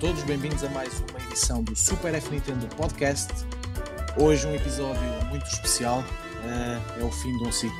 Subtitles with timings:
[0.00, 3.30] Todos, bem-vindos a mais uma edição do Super F Nintendo Podcast.
[4.16, 7.78] Hoje um episódio muito especial, uh, é o fim de um ciclo.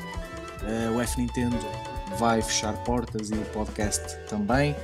[0.61, 1.57] Uh, o F Nintendo
[2.19, 4.77] vai fechar portas e o podcast também.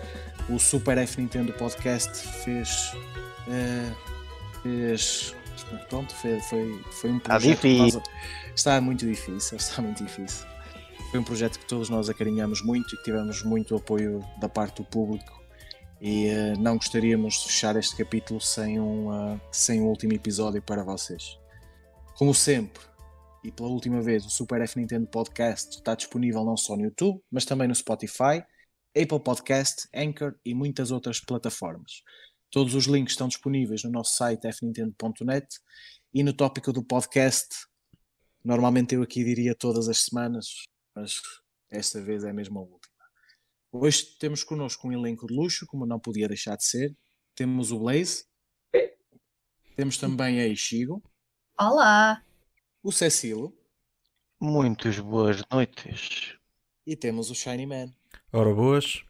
[0.49, 2.11] O Super F Nintendo Podcast
[2.43, 2.95] fez.
[3.47, 3.95] Uh,
[4.63, 5.35] fez
[5.91, 7.43] pronto, foi, foi, foi um projeto.
[7.43, 8.03] Está difícil.
[8.55, 10.47] Está muito difícil, está muito difícil.
[11.11, 14.77] Foi um projeto que todos nós acarinhamos muito e que tivemos muito apoio da parte
[14.77, 15.36] do público
[16.01, 20.63] e uh, não gostaríamos de fechar este capítulo sem um, uh, sem um último episódio
[20.63, 21.39] para vocês.
[22.17, 22.83] Como sempre,
[23.45, 27.23] e pela última vez, o Super F Nintendo Podcast está disponível não só no YouTube,
[27.31, 28.45] mas também no Spotify,
[28.97, 32.03] Apple Podcast, Anchor e muitas outras plataformas.
[32.51, 35.47] Todos os links estão disponíveis no nosso site fnintendo.net
[36.13, 37.49] e no tópico do podcast.
[38.45, 41.21] Normalmente eu aqui diria todas as semanas, mas
[41.71, 42.86] esta vez é mesmo a última.
[43.79, 46.97] Hoje temos connosco um elenco de luxo, como não podia deixar de ser.
[47.35, 48.25] Temos o Blaze.
[49.77, 51.03] Temos também a Ishigo.
[51.61, 52.25] Olá!
[52.83, 53.55] O Cecilo.
[54.41, 56.39] Muitas boas noites.
[56.87, 57.93] E temos o Shiny Man.
[58.33, 59.05] Ora, boas.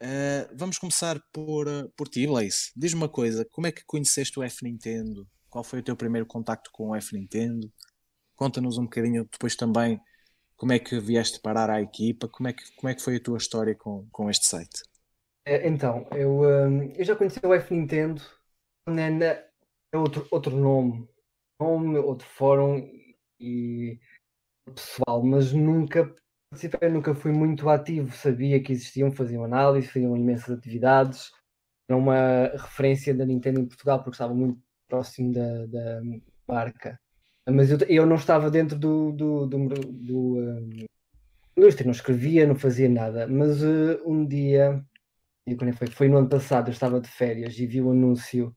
[0.00, 2.70] Uh, vamos começar por, uh, por ti, Blaze.
[2.76, 5.28] Diz-me uma coisa, como é que conheceste o F Nintendo?
[5.48, 7.70] Qual foi o teu primeiro contacto com o F Nintendo?
[8.36, 10.00] Conta-nos um bocadinho depois também
[10.60, 12.28] como é que vieste parar à equipa?
[12.28, 14.82] Como é que, como é que foi a tua história com, com este site?
[15.46, 18.20] É, então, eu, um, eu já conheci o F Nintendo,
[18.86, 19.42] né,
[19.90, 21.08] é outro, outro nome,
[21.58, 22.86] nome, outro fórum
[23.40, 23.98] e
[24.66, 26.14] pessoal, mas nunca
[26.50, 31.32] participei, nunca fui muito ativo, sabia que existiam, faziam análise, faziam imensas atividades,
[31.88, 36.02] era uma referência da Nintendo em Portugal porque estava muito próximo da, da
[36.46, 37.00] marca.
[37.50, 40.86] Mas eu, eu não estava dentro do, do, do, do
[41.60, 43.26] indústria, não escrevia, não fazia nada.
[43.28, 44.82] Mas uh, um dia,
[45.58, 45.86] quando foi?
[45.88, 48.54] Foi no ano passado, eu estava de férias e vi o um anúncio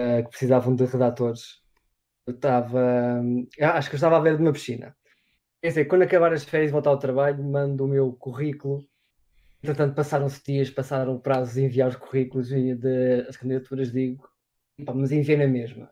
[0.00, 1.60] uh, que precisavam de redatores.
[2.26, 4.96] Eu estava, uh, acho que eu estava a ver de uma piscina.
[5.62, 8.88] Quer dizer, quando acabar as férias e voltar ao trabalho, mando o meu currículo.
[9.62, 14.26] Entretanto, passaram-se dias, passaram o prazo de enviar os currículos e de, as candidaturas, digo,
[14.94, 15.90] mas enviei na mesma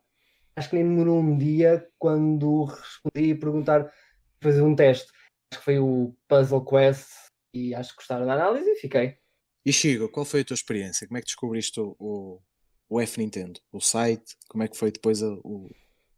[0.59, 3.93] acho que nem demorou um dia quando respondi a perguntar,
[4.41, 5.11] fazer um teste.
[5.51, 7.09] Acho que foi o Puzzle Quest
[7.55, 9.17] e acho que gostaram da análise e fiquei.
[9.65, 11.07] E Chico, qual foi a tua experiência?
[11.07, 12.41] Como é que descobriste o, o,
[12.89, 13.61] o F Nintendo?
[13.73, 14.37] O site?
[14.49, 15.71] Como é que foi depois a, o,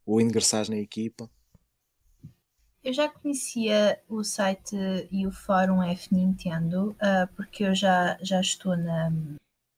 [0.06, 1.30] o ingressar na equipa?
[2.82, 4.74] Eu já conhecia o site
[5.10, 9.12] e o fórum F Nintendo, uh, porque eu já, já estou na,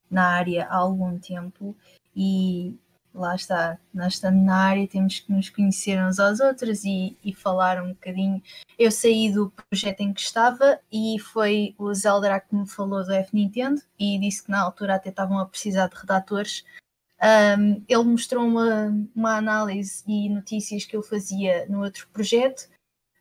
[0.09, 1.77] na área há algum tempo
[2.15, 2.79] e
[3.15, 7.35] lá está, nós estamos na área, temos que nos conhecer uns aos outros e, e,
[7.35, 8.43] falar um bocadinho.
[8.79, 13.13] Eu saí do projeto em que estava e foi o Zelda que me falou do
[13.13, 16.65] F Nintendo e disse que na altura até estavam a precisar de redatores.
[17.23, 22.69] Um, ele mostrou uma, uma análise e notícias que eu fazia no outro projeto.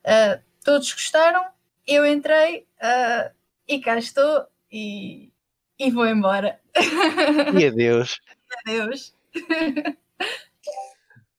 [0.04, 1.44] Uh, todos gostaram,
[1.86, 3.32] eu entrei uh,
[3.68, 5.30] e cá estou e,
[5.78, 6.60] e vou embora.
[7.60, 8.20] E adeus.
[8.66, 9.14] adeus.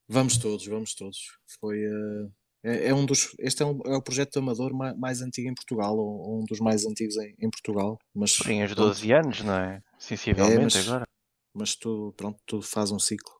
[0.08, 1.38] Vamos todos, vamos todos.
[1.60, 1.78] Foi.
[1.86, 2.32] Uh,
[2.64, 3.36] é, é, um dos.
[3.40, 6.60] Este é, um, é o projeto amador mais, mais, antigo em Portugal, ou, um dos
[6.60, 8.00] mais antigos em, em Portugal.
[8.14, 9.26] Mas, Tem uns 12 pronto.
[9.26, 9.84] anos, não é?
[10.00, 11.08] Sensivelmente é, mas, agora.
[11.54, 13.34] Mas tu, pronto, tu faz um ciclo.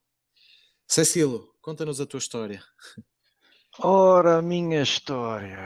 [0.88, 2.62] Cecilo, conta-nos a tua história.
[3.80, 5.58] Ora, a minha história.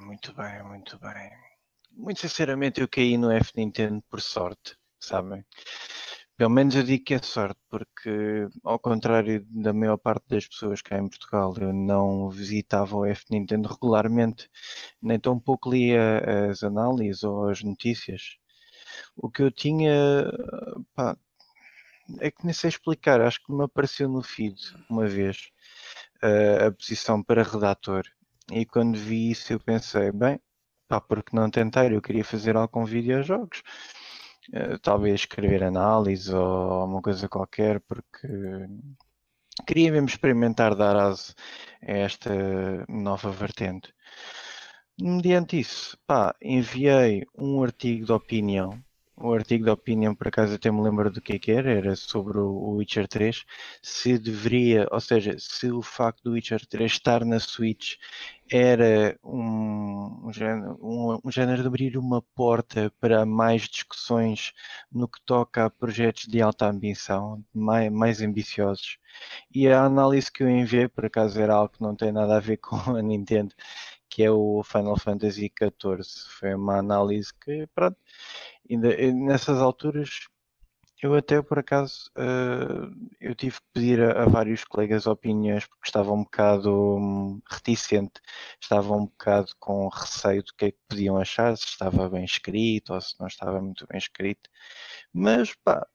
[0.00, 1.30] Muito bem, muito bem.
[1.92, 5.44] Muito sinceramente, eu caí no F Nintendo por sorte, sabem?
[6.36, 10.82] Pelo menos eu digo que é sorte, porque ao contrário da maior parte das pessoas
[10.82, 14.50] cá em Portugal, eu não visitava o F Nintendo regularmente,
[15.00, 18.36] nem tão pouco lia as análises ou as notícias.
[19.16, 19.92] O que eu tinha,
[20.94, 21.16] pá,
[22.20, 24.56] é que nem sei explicar, acho que me apareceu no feed
[24.90, 25.50] uma vez
[26.22, 28.04] a, a posição para redator.
[28.52, 30.40] E quando vi isso eu pensei, bem,
[30.88, 31.92] pá, porque não tentar?
[31.92, 33.62] Eu queria fazer algo com videojogos.
[34.82, 38.28] Talvez escrever análise ou uma coisa qualquer, porque
[39.66, 41.34] queria mesmo experimentar dar aso
[41.82, 42.30] a esta
[42.88, 43.92] nova vertente.
[45.00, 48.82] Mediante isso, pá, enviei um artigo de opinião
[49.16, 51.96] o artigo da opinião, por acaso até me lembro do que, é que era, era
[51.96, 53.44] sobre o Witcher 3,
[53.82, 57.94] se deveria, ou seja, se o facto do Witcher 3 estar na Switch
[58.50, 64.52] era um, um, género, um, um género de abrir uma porta para mais discussões
[64.92, 68.98] no que toca a projetos de alta ambição, mais, mais ambiciosos.
[69.54, 72.40] E a análise que eu enviei, por acaso era algo que não tem nada a
[72.40, 73.54] ver com a Nintendo,
[74.14, 76.04] que é o Final Fantasy XIV.
[76.38, 77.96] Foi uma análise que, pronto,
[78.70, 80.28] ainda, nessas alturas
[81.02, 85.86] Eu até por acaso uh, eu tive que pedir a, a, vários colegas opiniões porque
[85.86, 88.20] estava um bocado um, reticente,
[88.60, 92.94] estava um bocado com receio do que é que podiam achar, se estava bem escrito
[92.94, 94.48] ou se não estava muito bem escrito.
[95.12, 95.86] Mas pá,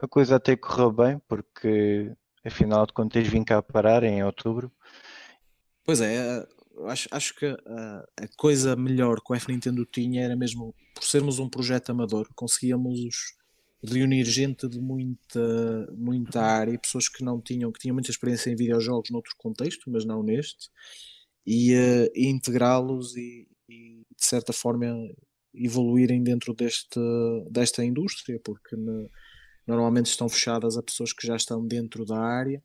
[0.00, 2.12] a coisa até correu bem porque
[2.44, 4.72] afinal de contas vim cá parar em outubro.
[5.84, 6.46] Pois é,
[6.86, 11.04] acho, acho que a, a coisa melhor que o F Nintendo tinha era mesmo por
[11.04, 13.36] sermos um projeto amador, conseguíamos
[13.82, 18.56] reunir gente de muita, muita área, pessoas que não tinham, que tinham muita experiência em
[18.56, 20.68] videojogos noutro contexto, mas não neste,
[21.46, 24.86] e, uh, integrá-los e, e, de certa forma
[25.54, 27.00] evoluírem dentro deste,
[27.50, 29.08] desta indústria, porque ne,
[29.66, 32.62] normalmente estão fechadas a pessoas que já estão dentro da área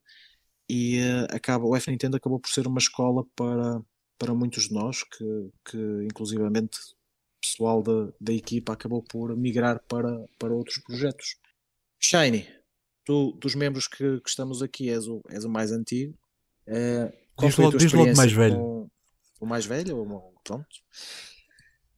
[0.70, 3.82] e uh, acaba, o F Nintendo acabou por ser uma escola para,
[4.24, 6.80] para muitos de nós que, que inclusivamente
[7.42, 11.36] pessoal da, da equipa acabou por migrar para, para outros projetos.
[12.00, 12.48] Shiny,
[13.04, 16.18] tu dos membros que, que estamos aqui és o, és o mais antigo.
[16.66, 18.56] Uh, qual diz foi logo, tua experiência mais velho.
[18.56, 18.90] Com,
[19.42, 19.98] o mais velho?
[19.98, 20.70] Ou, pronto.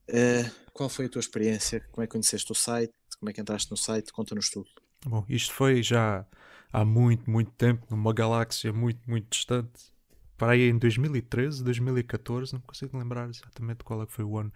[0.10, 1.80] Uh, qual foi a tua experiência?
[1.92, 2.94] Como é que conheceste o site?
[3.20, 4.12] Como é que entraste no site?
[4.12, 4.70] Conta-nos tudo.
[5.06, 6.26] Bom, isto foi já
[6.74, 9.95] há muito, muito tempo, numa galáxia muito, muito distante.
[10.38, 14.52] Para aí em 2013, 2014, não consigo lembrar exatamente qual é que foi o ano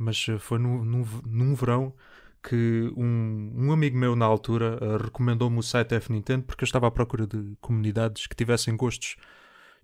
[0.00, 1.94] mas eh, foi num, num, num verão
[2.42, 6.66] que um, um, amigo meu na altura uh, recomendou-me o site F Nintendo porque eu
[6.66, 9.16] estava à procura de comunidades que tivessem gostos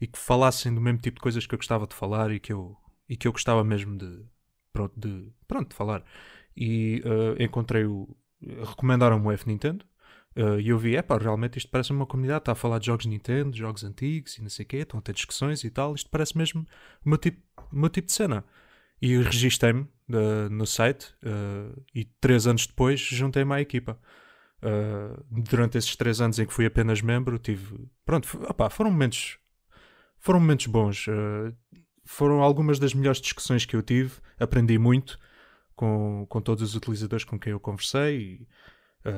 [0.00, 2.50] e que falassem do mesmo tipo de coisas que eu gostava de falar e que
[2.50, 2.74] eu,
[3.08, 4.24] e que eu gostava mesmo de,
[4.72, 6.02] pronto, de, pronto, de falar.
[6.56, 8.08] E uh, encontrei o.
[8.40, 9.84] Recomendaram-me o F Nintendo
[10.60, 13.06] e eu vi, é pá, realmente isto parece uma comunidade, está a falar de jogos
[13.06, 15.94] Nintendo, jogos antigos e não sei o quê, estão a ter discussões e tal.
[15.94, 16.66] Isto parece mesmo
[17.04, 17.40] o meu tipo,
[17.72, 18.44] meu tipo de cena.
[19.00, 23.98] E registrei-me uh, no site uh, e três anos depois juntei-me à equipa.
[24.62, 27.88] Uh, durante esses três anos em que fui apenas membro, tive.
[28.04, 29.38] Pronto, opa, foram momentos.
[30.18, 31.06] Foram momentos bons.
[32.04, 34.14] foram algumas das melhores discussões que eu tive.
[34.40, 35.18] Aprendi muito
[35.74, 38.18] com, com todos os utilizadores com quem eu conversei.
[38.18, 38.48] E,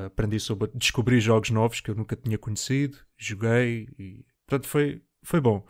[0.05, 2.97] aprendi sobre descobrir jogos novos que eu nunca tinha conhecido.
[3.17, 4.25] Joguei e.
[4.45, 5.65] Portanto, foi, foi bom.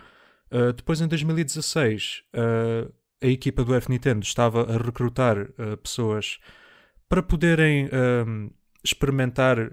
[0.76, 2.24] depois, em 2016,
[3.22, 6.40] a equipa do F Nintendo estava a recrutar uh, pessoas
[7.08, 9.72] para poderem uh, experimentar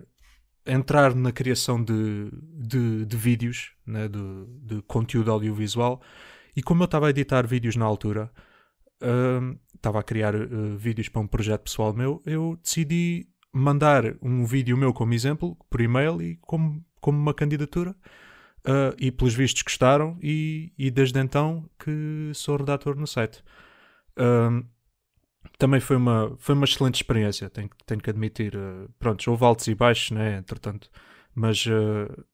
[0.67, 4.19] entrar na criação de, de, de vídeos, né, de,
[4.63, 6.03] de, conteúdo audiovisual.
[6.57, 8.33] E como eu estava a editar vídeos na altura,
[9.01, 14.45] uh, estava a criar uh, vídeos para um projeto pessoal meu, eu decidi mandar um
[14.45, 17.95] vídeo meu como exemplo, por e-mail e como, como uma candidatura.
[18.69, 23.41] Uh, e pelos vistos gostaram e, e, desde então que sou redator no site.
[24.19, 24.67] Uh,
[25.57, 28.57] também foi uma, foi uma excelente experiência, tenho, tenho que admitir.
[28.57, 30.91] Uh, pronto, houve altos e baixos, né, entretanto,
[31.33, 32.25] mas uh,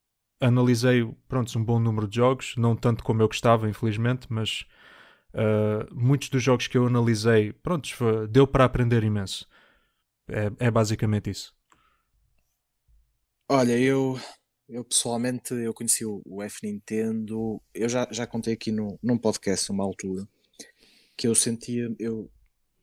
[0.41, 4.65] analisei pronto, um bom número de jogos, não tanto como eu gostava, infelizmente, mas
[5.91, 7.89] muitos dos jogos que eu analisei, pronto,
[8.29, 9.49] deu para aprender imenso.
[10.33, 11.55] É, é basicamente isso.
[13.49, 14.19] Olha, eu
[14.69, 19.71] eu pessoalmente eu conheci o, F Nintendo, eu já, já contei aqui no, num podcast
[19.71, 20.27] uma altura
[21.15, 22.31] que eu sentia, eu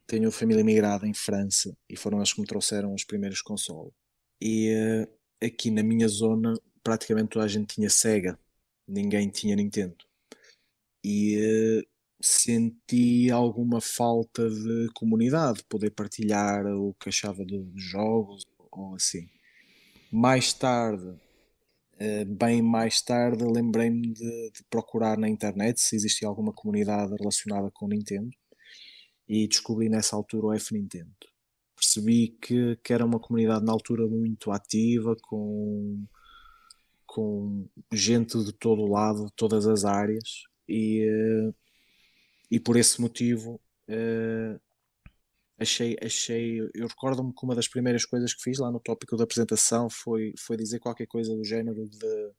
[0.05, 3.91] tenho família migrada em França e foram eles que me trouxeram os primeiros consoles.
[4.39, 6.53] E uh, aqui na minha zona
[6.83, 8.39] praticamente toda a gente tinha Sega,
[8.87, 9.97] ninguém tinha Nintendo.
[11.03, 11.87] E uh,
[12.21, 19.27] senti alguma falta de comunidade, poder partilhar o que achava de jogos ou assim.
[20.11, 21.15] Mais tarde
[21.99, 27.69] eh, bem mais tarde lembrei-me de, de, procurar na internet se existia alguma comunidade relacionada
[27.73, 28.29] com Nintendo
[29.27, 31.11] e descobri nessa altura o F Nintendo.
[31.75, 36.05] Percebi que, que era uma comunidade na altura muito ativa, com,
[37.05, 41.53] com gente de todo lado, de todas as áreas, e, eh,
[42.49, 44.59] e por esse motivo eh,
[45.57, 49.23] achei, achei eu recordo-me que uma das primeiras coisas que fiz lá no tópico da
[49.23, 52.31] apresentação foi, foi dizer qualquer coisa do género de,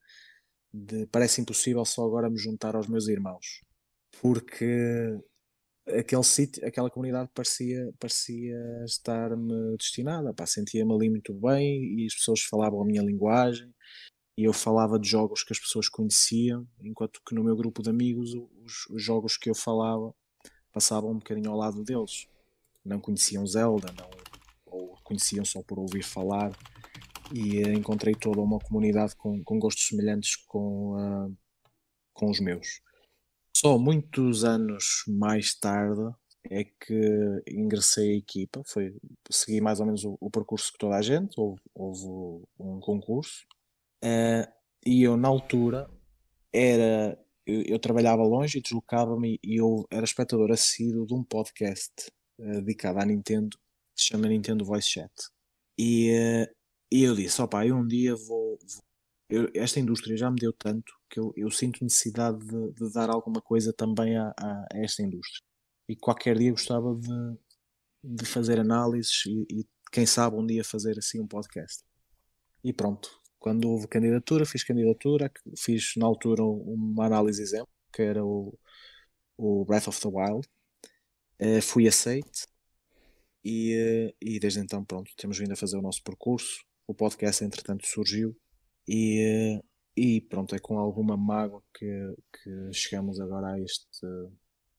[0.72, 3.62] de parece impossível só agora me juntar aos meus irmãos.
[4.20, 5.18] Porque
[5.86, 12.40] aquele sítio, aquela comunidade parecia, parecia estar-me destinada, sentia-me ali muito bem e as pessoas
[12.42, 13.72] falavam a minha linguagem
[14.40, 17.90] e eu falava de jogos que as pessoas conheciam, enquanto que no meu grupo de
[17.90, 18.32] amigos
[18.64, 20.14] os, os jogos que eu falava
[20.72, 22.26] passavam um bocadinho ao lado deles.
[22.82, 24.08] Não conheciam Zelda, não,
[24.64, 26.56] ou conheciam só por ouvir falar,
[27.30, 31.36] e uh, encontrei toda uma comunidade com, com gostos semelhantes com, uh,
[32.14, 32.80] com os meus.
[33.54, 38.96] Só muitos anos mais tarde, é que ingressei a equipa, foi,
[39.30, 43.44] segui mais ou menos o, o percurso que toda a gente, houve, houve um concurso,
[44.04, 44.52] uh,
[44.84, 45.90] e eu na altura
[46.52, 51.92] era, eu, eu trabalhava longe e deslocava-me e eu era espectador assíduo de um podcast
[52.38, 53.56] uh, dedicado à Nintendo,
[53.94, 55.12] que se chama Nintendo Voice Chat.
[55.78, 56.54] E, uh,
[56.92, 58.90] e eu disse, opá, eu um dia vou, vou
[59.30, 63.08] eu, esta indústria já me deu tanto que eu, eu sinto necessidade de, de, dar
[63.08, 65.44] alguma coisa também a, a, a, esta indústria.
[65.88, 67.38] E qualquer dia gostava de,
[68.02, 71.82] de fazer análises e, e, quem sabe um dia fazer assim um podcast.
[72.62, 78.24] E pronto, quando houve candidatura, fiz candidatura, fiz na altura uma análise exemplo, que era
[78.24, 78.56] o,
[79.36, 80.46] o Breath of the Wild.
[81.40, 82.46] Uh, fui aceite
[83.42, 86.62] e, uh, e desde então pronto, temos vindo a fazer o nosso percurso.
[86.86, 88.36] O podcast entretanto surgiu
[88.86, 89.58] e,
[89.96, 94.06] e pronto, é com alguma mágoa que, que chegamos agora a este,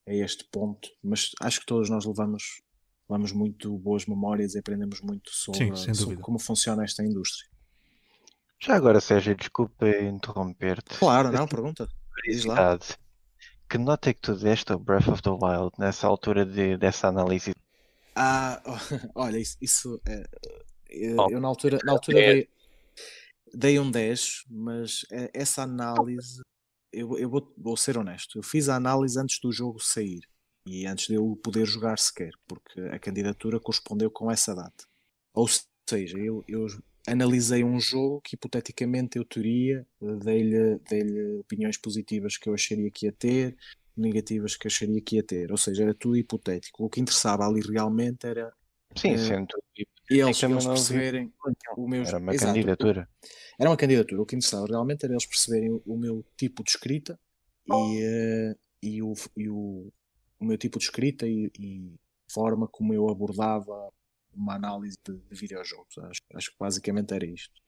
[0.07, 2.61] a este ponto, mas acho que todos nós levamos,
[3.09, 7.50] levamos muito boas memórias e aprendemos muito sobre, Sim, sobre como funciona esta indústria.
[8.63, 10.99] Já agora, Sérgio, desculpa interromper-te.
[10.99, 11.89] Claro, não, pergunta.
[12.23, 12.77] Diz lá.
[13.67, 17.07] Que nota é que tu deste ao Breath of the Wild nessa altura de, dessa
[17.07, 17.55] análise?
[18.15, 18.61] Ah,
[19.15, 20.29] olha, isso, isso é,
[20.89, 22.49] eu, eu, na altura, na altura dei,
[23.51, 26.41] dei um 10, mas é, essa análise,
[26.91, 30.19] eu, eu vou, vou, ser honesto, eu fiz a análise antes do jogo sair
[30.67, 34.85] e antes de eu poder jogar sequer, porque a candidatura correspondeu com essa data.
[35.33, 35.47] Ou
[35.89, 36.67] seja, eu, eu
[37.07, 39.85] analisei um jogo que hipoteticamente eu teria,
[40.23, 43.57] dei-lhe dei opiniões positivas que eu acharia que ia ter,
[43.95, 46.85] negativas que acharia que ia ter, ou seja, era tudo hipotético.
[46.85, 48.53] O que interessava ali realmente era
[48.95, 49.47] Sim, uh, sendo
[50.09, 51.33] e eles, eles perceberem
[51.77, 52.53] o meu Era uma Exato.
[52.53, 53.09] candidatura.
[53.57, 54.21] Era uma candidatura.
[54.21, 57.17] O que interessava realmente era eles perceberem o, meu tipo de escrita
[57.65, 59.89] e, uh, e, o, e o,
[60.39, 61.93] o, meu tipo de escrita e, e
[62.29, 63.89] forma como eu abordava
[64.33, 65.97] uma análise de, de videojogos.
[65.97, 67.61] Acho, acho, que basicamente era isto.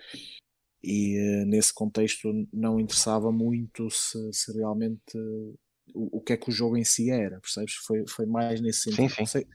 [0.84, 5.60] E uh, nesse contexto não interessava muito se, se realmente uh,
[5.94, 7.76] o, o, que é que o jogo em si era, percebes?
[7.76, 9.10] Foi, foi mais nesse sentido.
[9.10, 9.26] Sim, sim.
[9.26, 9.48] Sei,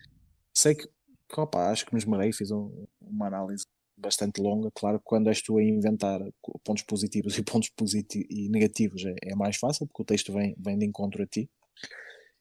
[0.54, 0.88] sei que
[1.28, 4.70] que opa, acho que me esmerei, fiz um, uma análise bastante longa.
[4.74, 6.20] Claro que quando és tu a inventar
[6.64, 10.54] pontos positivos e pontos positivos e negativos é, é, mais fácil, porque o texto vem,
[10.58, 11.50] vem de encontro a ti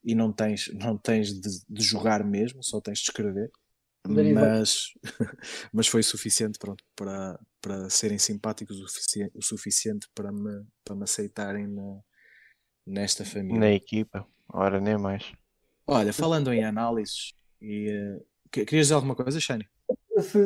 [0.03, 3.51] e não tens, não tens de, de jogar mesmo, só tens de escrever.
[4.07, 4.93] Mas,
[5.73, 10.95] mas foi suficiente pronto, para, para serem simpáticos o, suficiente, o suficiente para me, para
[10.95, 11.99] me aceitarem na,
[12.85, 13.59] nesta família.
[13.59, 15.31] Na equipa, ora nem mais.
[15.85, 19.67] Olha, falando em análises, e uh, Querias dizer alguma coisa, Shane?
[20.19, 20.37] Se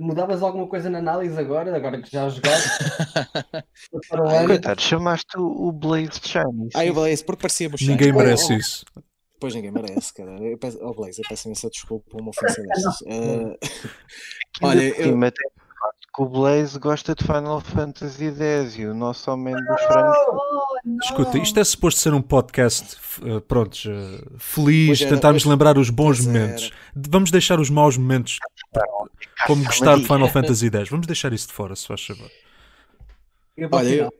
[0.00, 2.68] mudavas alguma coisa na análise agora, agora que já jogaste.
[4.46, 6.68] Coitado, chamaste o Blaze Shane.
[6.74, 7.92] Ah, o Blaze, porque parecia-me Shane.
[7.92, 8.84] Ninguém merece oh, isso.
[9.44, 10.42] Pois ninguém merece, cara.
[10.42, 13.00] Eu peço, oh Blaze, eu peço imensa desculpa por uma ofensa destas.
[14.62, 15.18] Uh, olha, eu
[16.14, 20.16] que o Blaze gosta de Final Fantasy X e o nosso homem dos frangos.
[20.28, 25.50] Oh, Escuta, isto é suposto ser um podcast, uh, pronto, uh, feliz, era, tentarmos pois,
[25.50, 26.70] lembrar os bons momentos.
[26.94, 27.08] Era.
[27.10, 28.38] Vamos deixar os maus momentos,
[29.46, 30.88] como gostar de Final Fantasy X.
[30.88, 32.30] Vamos deixar isso de fora, se faz favor.
[33.72, 34.10] Olha, eu,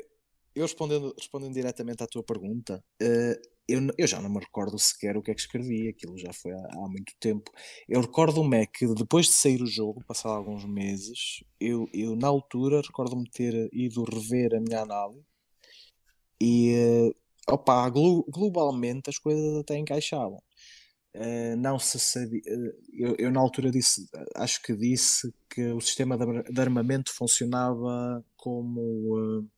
[0.54, 5.16] eu respondendo, respondendo diretamente à tua pergunta, uh, eu, eu, já não me recordo sequer
[5.16, 7.50] o que é que escrevi, aquilo já foi há, há muito tempo.
[7.88, 12.82] Eu recordo-me que depois de sair o jogo, passado alguns meses, eu, eu na altura
[12.82, 15.24] recordo-me ter ido rever a minha análise
[16.40, 16.74] e
[17.08, 20.42] uh, opa, glo globalmente as coisas até encaixavam.
[21.14, 22.42] Uh, não se sabia.
[22.46, 27.12] Uh, eu, eu, na altura disse, acho que disse que o sistema de, de armamento
[27.14, 29.50] funcionava como uh,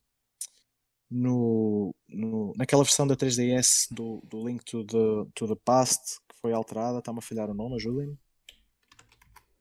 [1.11, 6.41] no, no, naquela versão da 3DS do, do Link to the, to the Past que
[6.41, 8.19] foi alterada, está-me a falhar o nome, ajudem-me.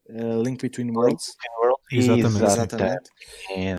[0.07, 1.35] Uh, Link Between Worlds.
[1.91, 2.43] Exatamente.
[2.43, 3.09] Exatamente.
[3.51, 3.77] É.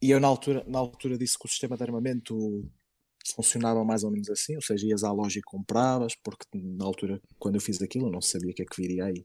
[0.00, 2.64] E eu na altura, na altura disse que o sistema de armamento
[3.34, 7.20] funcionava mais ou menos assim, ou seja, ias à loja e compravas, porque na altura,
[7.38, 9.24] quando eu fiz aquilo, eu não sabia o que é que viria aí.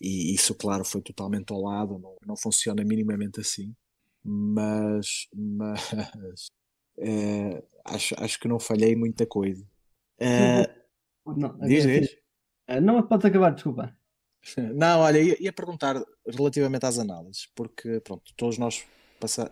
[0.00, 3.74] E isso, claro, foi totalmente ao lado, não, não funciona minimamente assim.
[4.22, 6.50] Mas, mas
[7.00, 9.64] Uh, acho, acho que não falhei muita coisa.
[10.20, 12.12] Uh, não, diz, diz.
[12.68, 13.96] Uh, não, pode acabar, desculpa.
[14.74, 18.86] Não, olha, ia, ia, perguntar relativamente às análises, porque pronto, todos nós
[19.20, 19.50] passa,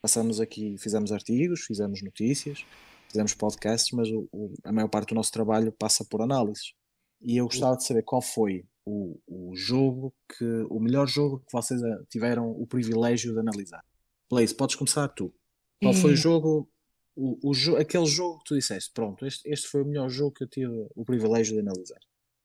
[0.00, 2.64] passamos aqui, fizemos artigos, fizemos notícias,
[3.08, 6.72] fizemos podcasts, mas o, o, a maior parte do nosso trabalho passa por análises.
[7.20, 11.52] E eu gostava de saber qual foi o, o jogo que, o melhor jogo que
[11.52, 13.84] vocês tiveram o privilégio de analisar.
[14.30, 15.34] Blaze, podes começar tu.
[15.82, 16.16] Qual foi o é.
[16.16, 16.68] jogo,
[17.14, 20.44] o, o, aquele jogo que tu disseste, pronto, este, este foi o melhor jogo que
[20.44, 22.00] eu tive o privilégio de analisar.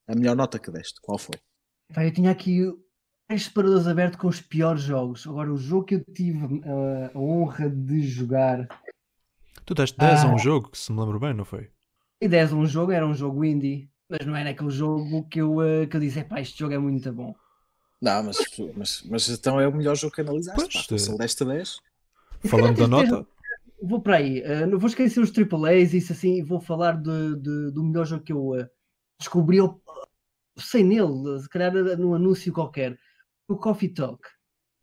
[0.08, 1.36] A melhor nota que deste, qual foi?
[1.96, 2.66] Eu tinha aqui
[3.28, 5.26] três separadores abertos com os piores jogos.
[5.26, 8.68] Agora, o jogo que eu tive uh, a honra de jogar.
[9.66, 10.34] Tu deste 10 a Ah.
[10.34, 11.70] um jogo, que se me lembro bem, não foi?
[12.20, 13.90] E 10 a um jogo, era um jogo indie.
[14.10, 16.78] Mas não era aquele jogo que eu, uh, que eu disse: pá, este jogo é
[16.78, 17.34] muito bom.
[18.02, 18.38] Não, mas,
[18.76, 20.60] mas, mas então é o melhor jogo que analisaste.
[20.60, 21.78] Pois, pá, eh, se ele deste 10.
[22.46, 23.28] Falando da nota,
[23.84, 27.36] Vou para aí, uh, não vou esquecer os AAAs, isso assim, e vou falar de,
[27.38, 28.70] de- do melhor jogo que eu uh,
[29.18, 29.82] descobri, eu,
[30.56, 32.96] sei nele, se calhar num anúncio qualquer,
[33.48, 34.22] o Coffee Talk.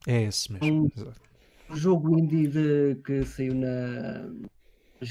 [0.04, 0.90] é esse mesmo.
[0.90, 1.12] Um-
[1.70, 4.28] um jogo indie de- que saiu na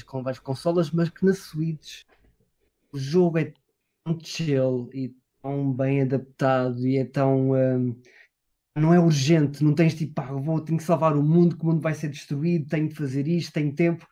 [0.04, 2.02] com várias consolas, mas que na Switch
[2.92, 3.54] o jogo é
[4.04, 7.54] tão chill e tão bem adaptado e é tão
[8.78, 11.66] não é urgente, não tens tipo, pá, vou, tenho que salvar o mundo, que o
[11.66, 14.06] mundo vai ser destruído, tenho de fazer isto, tenho tempo.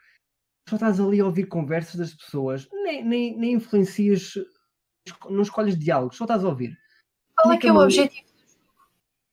[0.69, 4.35] Só estás ali a ouvir conversas das pessoas, nem, nem, nem influencias,
[5.31, 6.77] não escolhes diálogos, só estás a ouvir.
[7.37, 8.27] Qual é que é o objetivo?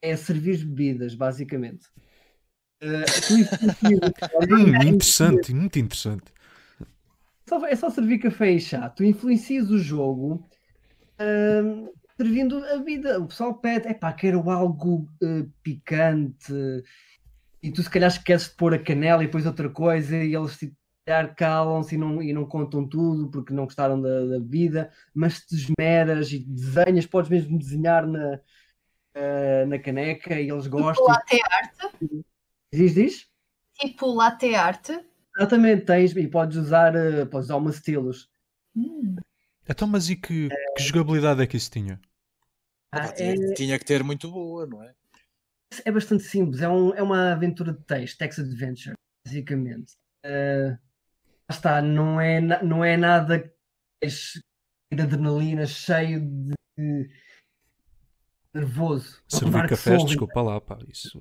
[0.02, 1.88] É servir bebidas, basicamente.
[2.82, 3.06] Eh,
[4.50, 6.26] Hum, interessante, muito interessante.
[7.48, 8.90] Só- é só servir café e chá.
[8.90, 10.50] Tu influencias o jogo
[11.20, 13.20] hum, servindo a vida.
[13.20, 16.54] O pessoal pede, epá, quero algo eh, picante.
[17.62, 20.58] E tu se calhar esqueces de pôr a canela e depois outra coisa e eles
[20.58, 20.76] tipo,
[21.08, 25.42] se calam-se e não, e não contam tudo porque não gostaram da, da vida, mas
[25.46, 28.40] te esmeras e desenhas, podes mesmo desenhar na,
[29.14, 31.06] eh, na caneca e eles Tipo gostam.
[31.06, 31.96] latte art?
[32.72, 33.28] Diz, diz?
[33.80, 34.90] Tipo latte art?
[35.38, 38.30] Exatamente, tens e podes usar, eh, podes usar uma estilos.
[38.76, 39.16] Hum.
[39.68, 42.00] Então, mas e que, que jogabilidade é que isso tinha?
[42.96, 44.94] Ah, Pá, tinha, tinha que ter muito boa, não é?
[45.84, 48.94] é bastante simples, é, um- é uma aventura de texto, text adventure,
[49.26, 49.94] basicamente.
[50.24, 50.78] Lá
[51.50, 53.52] está, não é, não é nada
[54.94, 56.22] de adrenalina, cheio
[56.78, 57.10] de
[58.54, 59.24] nervoso.
[59.28, 61.20] Servir cafés, desculpa lá, pá, isso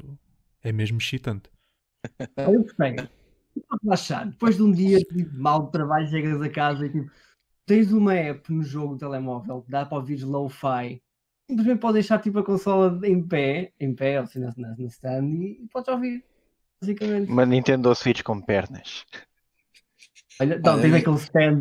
[0.60, 1.50] é mesmo excitante.
[2.36, 2.66] Eu
[3.82, 7.10] relaxar, depois de um dia tipo, mal de trabalho, chegas a casa e tipo,
[7.66, 11.00] tens uma app no jogo telemóvel que dá para ouvir lo-fi.
[11.52, 14.84] Simplesmente podes deixar tipo a consola em pé, em pé, ou assim, na, na, na
[14.86, 16.24] stand, e, e podes ouvir.
[16.80, 17.30] Basicamente.
[17.30, 19.04] Uma Nintendo Switch com pernas.
[20.40, 21.60] Olha, não, Olha, tens aquele stand.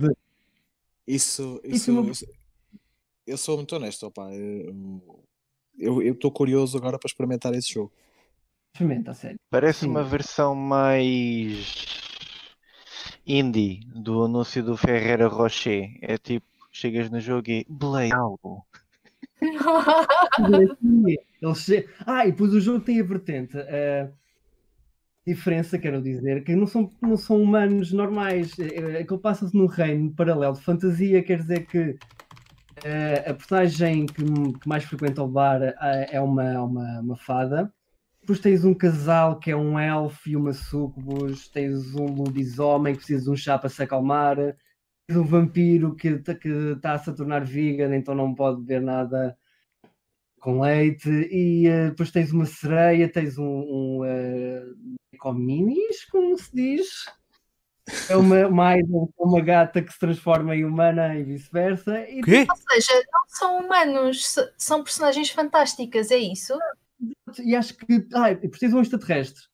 [1.06, 2.26] Isso, Isso isso, não- isso-
[3.28, 4.30] eu sou muito honesto, opá,
[5.78, 7.92] eu estou curioso agora para experimentar esse jogo.
[8.74, 9.38] Experimenta, a sério.
[9.50, 9.88] Parece Sim.
[9.90, 11.86] uma versão mais
[13.28, 15.98] indie do anúncio do Ferreira Rocher.
[16.02, 18.66] É tipo, chegas no jogo e belei algo.
[21.42, 23.58] Eles che- Ah, e depois o jogo tem a vertente.
[23.58, 24.10] A
[25.26, 28.58] diferença, quero dizer, que não são, não são humanos normais.
[28.60, 31.98] É- Aquilo passa-se num reino paralelo de fantasia, quer dizer que
[32.84, 37.72] eh, a personagem que, que mais frequenta o bar eh, é uma, uma, uma fada.
[38.22, 41.50] Depois tens um casal que é um elfo e uma sucubus.
[41.50, 44.38] Tens um lobisomem que precisa de um chá para se acalmar.
[45.12, 49.38] Tens um vampiro que está-se a tornar vegan, então não pode beber nada
[50.40, 51.10] com leite.
[51.10, 57.06] E eh, depois tens uma sereia, tens um, um uh, como se diz.
[58.10, 58.74] É uma, uma,
[59.18, 62.10] uma gata que se transforma em humana e vice-versa.
[62.10, 62.48] E Quê?
[62.50, 66.58] Ou seja, não são humanos, são personagens fantásticas, é isso?
[67.44, 68.08] E acho que.
[68.14, 69.51] Ah, e precisa um extraterrestre.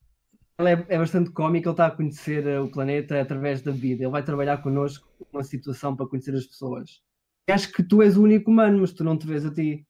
[0.58, 4.02] Ele é, é bastante cómico, ele está a conhecer eh, o planeta através da vida.
[4.02, 7.00] Ele vai trabalhar connosco numa situação para conhecer as pessoas.
[7.48, 9.86] E acho que tu és o único humano, mas tu não te vês a ti.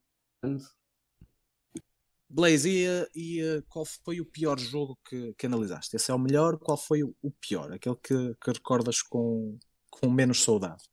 [2.29, 5.97] Blaze, e, eh, e, eh, qual foi o pior jogo que, que analisaste?
[5.97, 6.59] Esse é o melhor?
[6.59, 7.73] Qual foi o, pior?
[7.73, 9.59] Aquele que, que recordas com,
[9.91, 10.85] com menos saudade?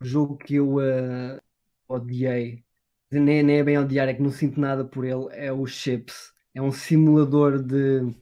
[0.00, 1.40] o jogo que eu eh,
[1.88, 2.64] odiei,
[3.10, 6.32] nem, nem é bem odiar, é que não sinto nada por ele, é o Chips.
[6.54, 8.14] É um simulador de,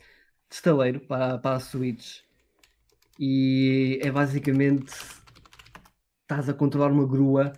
[0.49, 2.21] de estaleiro para, para a Switch.
[3.19, 4.93] E é basicamente
[6.23, 7.53] estás a controlar uma grua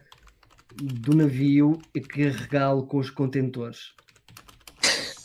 [0.75, 3.93] do navio e carregá-lo com os contentores.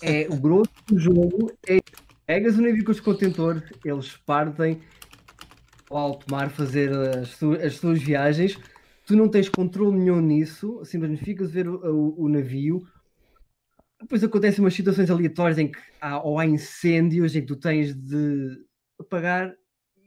[0.02, 1.80] É o grosso do jogo é
[2.26, 4.82] pegas o navio com os contentores, eles partem
[5.90, 8.58] ao alto mar fazer as, as suas viagens.
[9.06, 12.86] Tu não tens controle nenhum nisso, simplesmente ficas a ver o, o- o navio.
[14.00, 17.94] Depois acontecem umas situações aleatórias em que há, ou há incêndios em que tu tens
[17.94, 18.66] de
[19.00, 19.56] apagar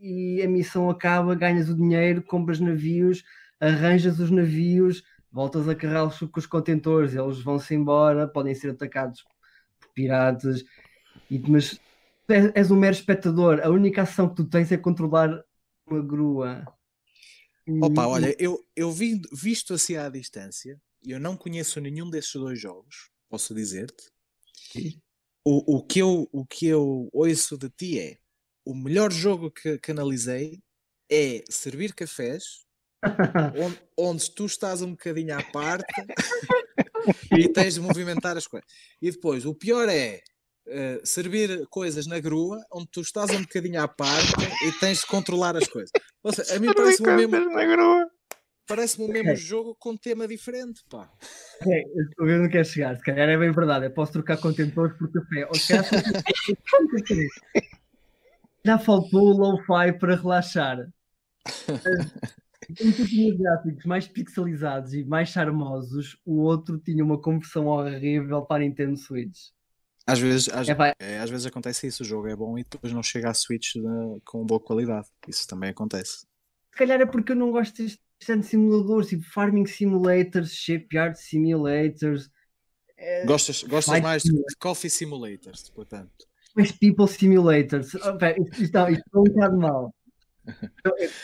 [0.01, 3.24] e a missão acaba, ganhas o dinheiro, compras navios,
[3.61, 9.22] arranjas os navios, voltas a carregá-los com os contentores, eles vão-se embora, podem ser atacados
[9.81, 10.64] por piratas,
[11.31, 11.81] e, mas
[12.29, 15.42] és, és um mero espectador, a única ação que tu tens é controlar
[15.87, 16.64] uma grua.
[17.83, 22.59] Opa, olha, eu, eu vi, visto assim à distância, eu não conheço nenhum desses dois
[22.59, 24.11] jogos, posso dizer-te.
[25.45, 28.19] O, o, que eu, o que eu ouço de ti é
[28.64, 30.61] o melhor jogo que, que analisei
[31.11, 32.67] é servir cafés
[33.57, 35.87] onde, onde, tu estás um bocadinho à parte
[37.38, 38.69] e tens de movimentar as coisas.
[39.01, 40.21] E depois, o pior é
[40.67, 44.35] uh, servir coisas na grua onde tu estás um bocadinho à parte
[44.67, 45.91] e tens de controlar as coisas.
[46.35, 48.17] Seja, a mim parece-me o mesmo.
[48.68, 51.11] Parece-me o mesmo jogo com tema diferente, pá.
[51.66, 52.94] É, eu estou vendo onde quer chegar.
[52.96, 53.87] Se calhar é bem verdade.
[53.87, 55.46] Eu posso trocar contentores por café.
[55.46, 55.85] Ou se calhar...
[58.64, 60.87] Já faltou o low-fi para relaxar.
[62.81, 68.57] Um tinha gráficos mais pixelizados e mais charmosos, o outro tinha uma conversão horrível para
[68.57, 69.48] a Nintendo Switch.
[70.07, 72.92] Às vezes, às, é, é, às vezes acontece isso, o jogo é bom e depois
[72.92, 75.07] não chega à Switch de, com boa qualidade.
[75.26, 76.26] Isso também acontece.
[76.72, 77.83] Se calhar é porque eu não gosto
[78.18, 82.31] de simuladores, tipo Farming Simulators, Shipyard Simulators.
[82.96, 83.24] É...
[83.24, 86.26] Gostas, gostas mais de, de Coffee Simulators, portanto.
[86.57, 87.94] Mais People Simulators.
[87.94, 89.94] Oh, pera, isto, está, isto está um bocado mal.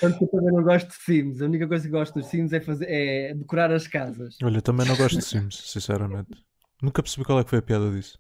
[0.01, 1.41] Tanto que eu também não gosto de Sims.
[1.41, 4.37] A única coisa que gosto dos Sims é, fazer, é decorar as casas.
[4.43, 6.45] Olha, também não gosto de Sims, sinceramente.
[6.83, 8.19] Nunca percebi qual é que foi a piada disso.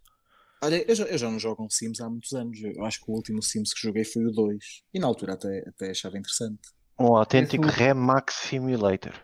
[0.63, 2.59] Olha, eu já, eu já não jogo um Sims há muitos anos.
[2.63, 4.83] Eu acho que o último Sims que joguei foi o 2.
[4.95, 6.63] E na altura até, até achava interessante.
[6.99, 7.77] Um autêntico Esse...
[7.77, 9.15] Remax Simulator.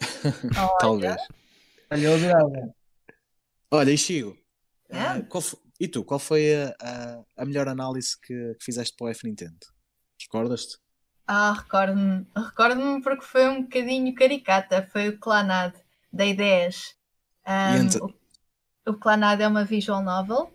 [0.80, 1.16] Talvez.
[1.90, 2.74] Olha, eu adorava.
[3.70, 4.36] Olha, e Chigo,
[4.88, 5.18] é?
[5.18, 9.06] uh, foi, e tu, qual foi a, a, a melhor análise que, que, fizeste para
[9.06, 9.58] o F Nintendo?
[10.20, 10.78] Recordas-te?
[11.26, 12.26] Ah, recordo-me.
[12.34, 14.88] Recordo-me porque foi um bocadinho caricata.
[14.90, 15.74] Foi o Clanad,
[16.12, 16.94] da I10.
[17.46, 20.50] Um, o, o Clanad é uma visual novel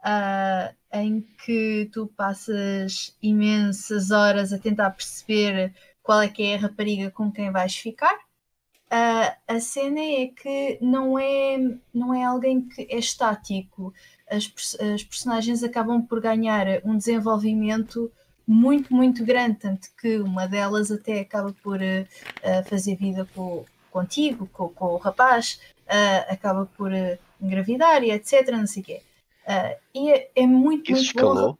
[0.00, 5.74] uh, em que tu passas imensas horas a tentar perceber
[6.08, 8.14] qual é que é a rapariga com quem vais ficar.
[8.86, 11.58] Uh, a cena é que não é,
[11.92, 13.92] não é alguém que é estático.
[14.26, 14.50] As,
[14.94, 18.10] as personagens acabam por ganhar um desenvolvimento
[18.46, 24.48] muito, muito grande, tanto que uma delas até acaba por uh, fazer vida com, contigo,
[24.50, 28.48] com, com o rapaz, uh, acaba por uh, engravidar e etc.
[28.52, 29.02] Não sei o quê.
[29.94, 31.58] e é, é muito, Isso muito escalou?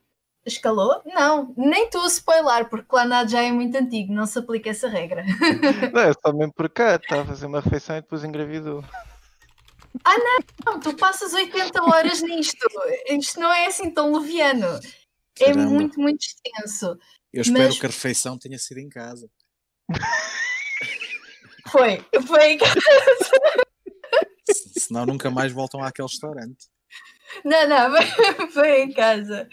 [0.48, 1.02] Escalou?
[1.06, 4.88] Não, nem estou a spoiler, porque Clanad já é muito antigo, não se aplica essa
[4.88, 5.24] regra.
[5.92, 8.84] Não, é só mesmo por cá, está a fazer uma refeição e depois engravidou.
[10.04, 12.66] Ah, não, não, tu passas 80 horas nisto.
[13.08, 14.66] Isto não é assim tão leviano.
[15.40, 15.62] É Caramba.
[15.62, 16.98] É muito, muito extenso.
[17.32, 17.78] Eu espero mas...
[17.78, 19.28] que a refeição tenha sido em casa.
[21.70, 22.80] Foi, foi em casa.
[24.78, 26.66] Senão nunca mais voltam àquele restaurante.
[27.44, 27.90] Não, não,
[28.52, 29.48] foi em casa.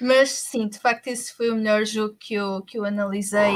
[0.00, 3.54] Mas sim, de facto, esse foi o melhor jogo que eu, que eu analisei.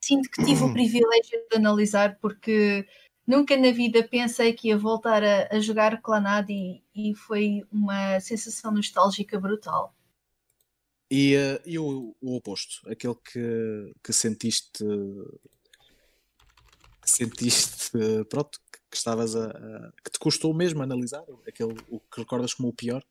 [0.00, 2.86] Sinto que tive o privilégio de analisar porque
[3.26, 8.18] nunca na vida pensei que ia voltar a, a jogar Clanad e, e foi uma
[8.20, 9.94] sensação nostálgica brutal.
[11.10, 14.82] E, uh, e o, o, oposto, aquele que, que sentiste
[17.02, 17.90] que sentiste
[18.30, 18.58] pronto,
[18.90, 22.72] que estavas a, a, que te custou mesmo analisar, aquele o que recordas como o
[22.72, 23.04] pior?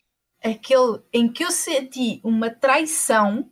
[0.44, 3.50] Aquele em que eu senti uma traição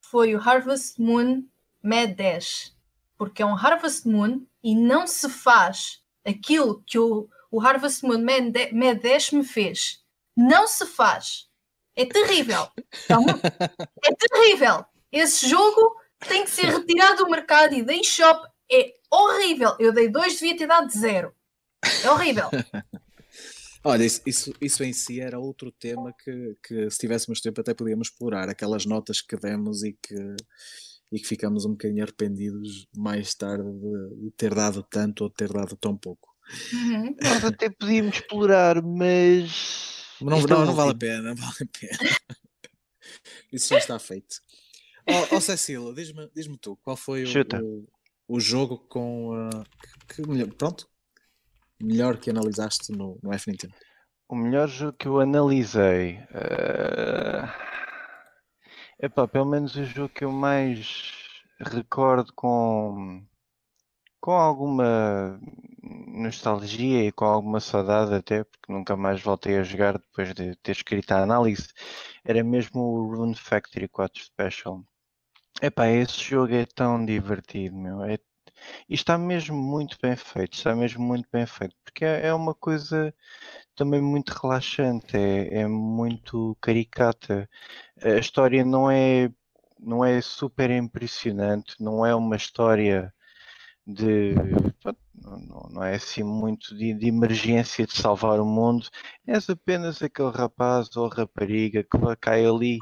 [0.00, 1.44] foi o Harvest Moon
[1.82, 2.74] Mad Dash,
[3.16, 8.22] porque é um Harvest Moon e não se faz aquilo que o, o Harvest Moon
[8.22, 10.02] Mad Dash me fez.
[10.36, 11.48] Não se faz.
[11.94, 12.68] É terrível.
[13.04, 13.24] Então,
[14.04, 14.84] é terrível.
[15.10, 18.48] Esse jogo tem que ser retirado do mercado e da eShop.
[18.70, 19.76] É horrível.
[19.78, 21.34] Eu dei dois, devia ter dado zero.
[22.02, 22.48] É horrível.
[23.84, 27.74] Olha, isso, isso, isso, em si era outro tema que, que, se tivéssemos tempo, até
[27.74, 28.48] podíamos explorar.
[28.48, 30.14] Aquelas notas que demos e que,
[31.10, 35.34] e que ficamos um bocadinho arrependidos mais tarde de, de ter dado tanto ou de
[35.34, 36.32] ter dado tão pouco.
[36.72, 37.16] Uhum.
[37.22, 39.82] Nós até podíamos explorar, mas
[40.20, 41.98] não, não, não, vale a pena, não vale a pena.
[43.52, 44.36] Isso já está feito.
[45.08, 47.26] Ó oh, oh, Cecília, diz-me diz tu, qual foi o,
[47.60, 49.64] o, o, jogo com uh,
[50.08, 50.88] que, que, pronto,
[51.82, 53.74] melhor que analisaste no, no F Nintendo?
[54.28, 56.18] O melhor jogo que eu analisei.
[56.30, 57.46] Uh...
[58.98, 61.12] Epá, pelo menos o jogo que eu mais
[61.60, 63.22] recordo com
[64.22, 65.40] com alguma
[65.82, 70.72] nostalgia e com alguma saudade até, porque nunca mais voltei a jogar depois de ter
[70.72, 71.68] escrito a análise,
[72.24, 74.84] era mesmo o Rune Factory 4 Special.
[75.60, 78.04] Epá, esse jogo é tão divertido, meu.
[78.04, 78.18] É...
[78.88, 82.54] E está mesmo muito bem feito, está mesmo muito bem feito, porque é, é uma
[82.54, 83.14] coisa
[83.76, 87.48] também muito relaxante, é, é muito caricata.
[88.02, 89.30] A história não é,
[89.78, 93.12] não é super impressionante, não é uma história
[93.86, 94.34] de
[95.70, 98.88] não, é assim muito de, de, emergência de salvar o mundo,
[99.26, 102.78] és apenas aquele rapaz ou rapariga que cair ali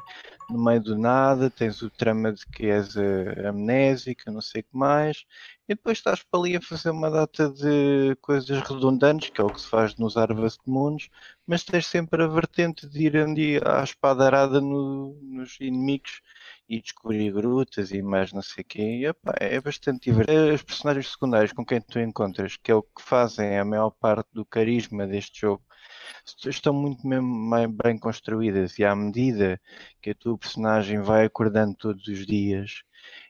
[0.49, 2.97] no meio do nada, tens o trama de que és
[3.47, 5.25] amnésica, não sei o que mais,
[5.71, 9.53] e depois estás para ali a fazer uma data de coisas redundantes, que é o
[9.53, 11.09] que se faz nos Harvest Moons,
[11.47, 16.23] mas tens sempre a vertente de ir ali à espada arada no, nos inimigos
[16.69, 18.83] e descobrir grutas e mais não sei o quê.
[18.83, 20.55] E, opa, é bastante divertido.
[20.55, 24.29] Os personagens secundários com quem tu encontras, que é o que fazem a maior parte
[24.33, 25.63] do carisma deste jogo,
[26.47, 27.49] estão muito mesmo
[27.81, 29.61] bem construídas e à medida
[30.03, 32.83] que a tua personagem vai acordando todos os dias,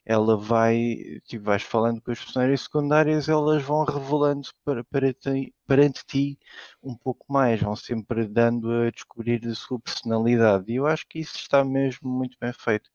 [0.05, 5.55] ela vai, tipo, vais falando com as personagens secundárias, elas vão revelando para, para ti,
[5.67, 6.39] perante ti
[6.83, 10.73] um pouco mais, vão sempre dando a descobrir a sua personalidade.
[10.73, 12.91] E eu acho que isso está mesmo muito bem feito.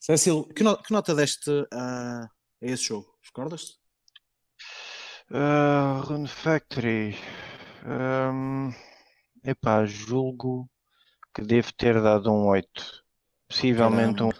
[0.00, 2.30] Cecil, que, no, que nota deste uh, a
[2.62, 3.12] esse jogo?
[3.22, 3.78] Recordas-te?
[5.30, 7.16] Uh, Rune Factory.
[7.84, 8.72] Um,
[9.44, 10.68] epá, julgo
[11.34, 13.04] que devo ter dado um 8.
[13.48, 14.30] Possivelmente um.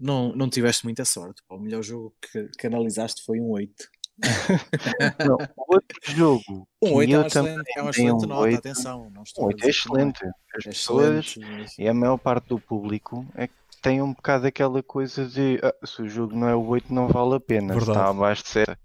[0.00, 1.42] Não, não tiveste muita sorte.
[1.48, 3.72] O melhor jogo que, que analisaste foi um 8.
[5.26, 6.68] não, outro jogo.
[6.82, 9.10] Um 8 é uma excelente, é uma excelente nota, 8, atenção.
[9.10, 10.24] Não estou 8 é excelente.
[10.54, 14.46] As é pessoas excelente, e a maior parte do público é que tem um bocado
[14.46, 17.74] aquela coisa de ah, se o jogo não é o 8 não vale a pena,
[17.74, 17.90] verdade.
[17.90, 18.78] está abaixo de 7.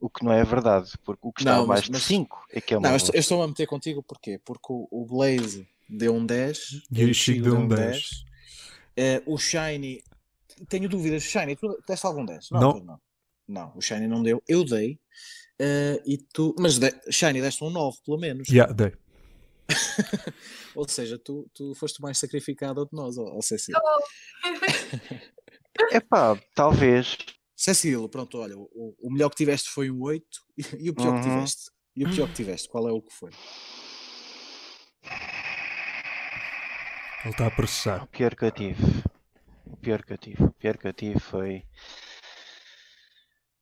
[0.00, 2.60] O que não é verdade, porque o que está não, abaixo mas, de 5 é
[2.60, 4.40] que é uma Não, eu estou a meter contigo porquê?
[4.44, 8.24] Porque o, o Blaze deu um 10 e o Chico deu um 10.
[8.96, 9.22] 10.
[9.24, 10.02] Uh, o Shiny,
[10.68, 12.50] tenho dúvidas, Shiny, tu deste algum 10?
[12.50, 12.80] Não, não.
[12.80, 13.00] não.
[13.48, 13.72] não.
[13.76, 14.98] o Shiny não deu, eu dei.
[15.60, 18.48] Uh, e tu, mas de, Shiny deste um 9 pelo menos.
[18.48, 18.92] Já, yeah, dei.
[20.74, 23.80] Ou seja, tu, tu foste mais sacrificado de nós, ó, Cecília.
[25.90, 27.16] É pá, talvez.
[27.56, 30.24] Cecília, pronto, olha, o, o, melhor que tiveste foi um 8
[30.58, 31.22] e, e o pior uhum.
[31.22, 31.70] que tiveste?
[31.96, 33.30] E o pior que tiveste, qual é o que foi?
[37.24, 38.02] Ele está a processar.
[38.02, 38.82] O pior que eu tive.
[39.72, 40.44] O pior que eu tive.
[40.44, 41.64] O pior que eu tive foi.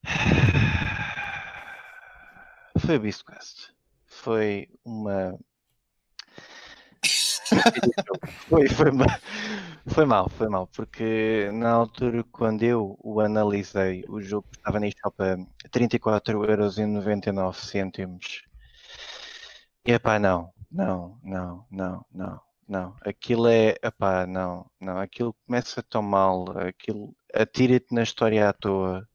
[2.78, 3.70] Foi o Beastquest.
[4.06, 5.38] Foi uma
[8.48, 8.90] foi, foi,
[9.86, 14.88] foi mal, foi mal, porque na altura quando eu o analisei, o jogo estava na
[14.90, 15.36] shop a
[15.68, 18.42] 34,99€.
[19.86, 22.96] E epá, não, não, não, não, não, não.
[23.02, 24.98] Aquilo é, epá, não, não.
[24.98, 29.06] Aquilo começa tão mal, aquilo atira-te na história à toa.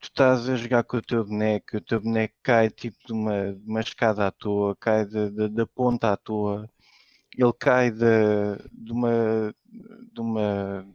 [0.00, 3.52] Tu estás a jogar com o teu boneco, o teu boneco cai tipo de uma,
[3.54, 6.70] de uma escada à toa, cai da ponta à toa
[7.36, 9.54] ele cai de, de uma
[10.12, 10.86] de uma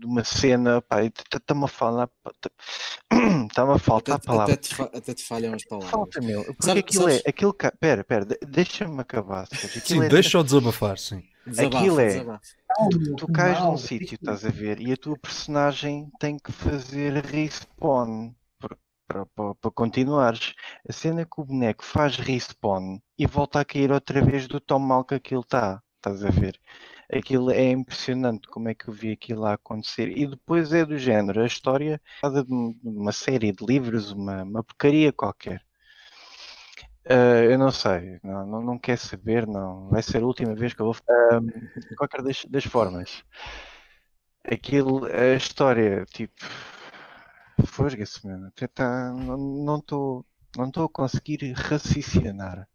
[0.00, 2.08] de uma cena, pá, está-me a falar,
[3.48, 4.56] está-me a faltar até, palavras.
[4.56, 5.90] Até te, até te falham as palavras.
[5.90, 7.22] Falta, meu, porque Sabe, aquilo sabes?
[7.24, 9.46] é, aquilo, pera, pera, deixa-me acabar.
[9.84, 11.22] Sim, é, deixa-o desabafar, sim.
[11.46, 12.24] Desabafa, aquilo é,
[12.90, 17.12] tu, tu cais num sítio, estás a ver, e a tua personagem tem que fazer
[17.24, 20.54] respawn para, para, para continuares.
[20.88, 24.60] A cena é que o boneco faz respawn e volta a cair outra vez do
[24.60, 25.82] tão mal que aquilo está.
[25.96, 26.58] Estás a ver?
[27.12, 30.16] Aquilo é impressionante como é que eu vi aquilo a acontecer.
[30.16, 34.62] E depois é do género, a história é de uma série de livros, uma, uma
[34.62, 35.60] porcaria qualquer.
[37.06, 39.88] Uh, eu não sei, não, não, não quer saber, não.
[39.88, 40.94] Vai ser a última vez que eu vou.
[40.94, 41.40] Uh,
[41.80, 43.24] de qualquer das, das formas,
[44.44, 46.34] aquilo, a história, tipo,
[47.66, 48.20] Fosga-se.
[48.74, 50.24] Tá, não estou
[50.56, 52.68] não estou a conseguir raciocinar.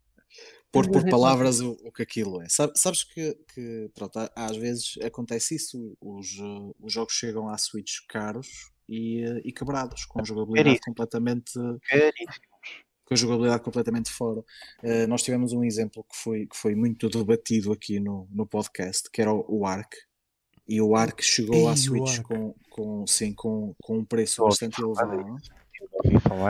[0.82, 2.46] Pôr por palavras o, o que aquilo é.
[2.48, 5.96] Sabes que, que pronto, às vezes acontece isso.
[6.00, 6.36] Os,
[6.80, 11.52] os jogos chegam à Switch caros e, e quebrados, com jogabilidade completamente.
[13.04, 14.40] Com a jogabilidade completamente fora.
[14.82, 19.08] Uh, nós tivemos um exemplo que foi, que foi muito debatido aqui no, no podcast,
[19.12, 19.96] que era o, o Ark,
[20.68, 24.46] e o Ark chegou Ei, à Switch com, com, sim, com, com um preço oh,
[24.46, 25.36] bastante elevado.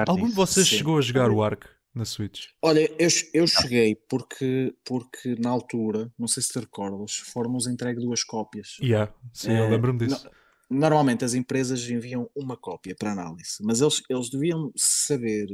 [0.08, 0.76] Algum de vocês sim.
[0.76, 2.48] chegou a jogar o Ark na Switch?
[2.60, 8.00] Olha, eu, eu cheguei porque, porque na altura, não sei se te recordas, foram-nos entregue
[8.00, 8.76] duas cópias.
[8.80, 10.28] Yeah, sim, é, eu lembro-me disso.
[10.68, 15.48] No, normalmente as empresas enviam uma cópia para análise, mas eles, eles deviam saber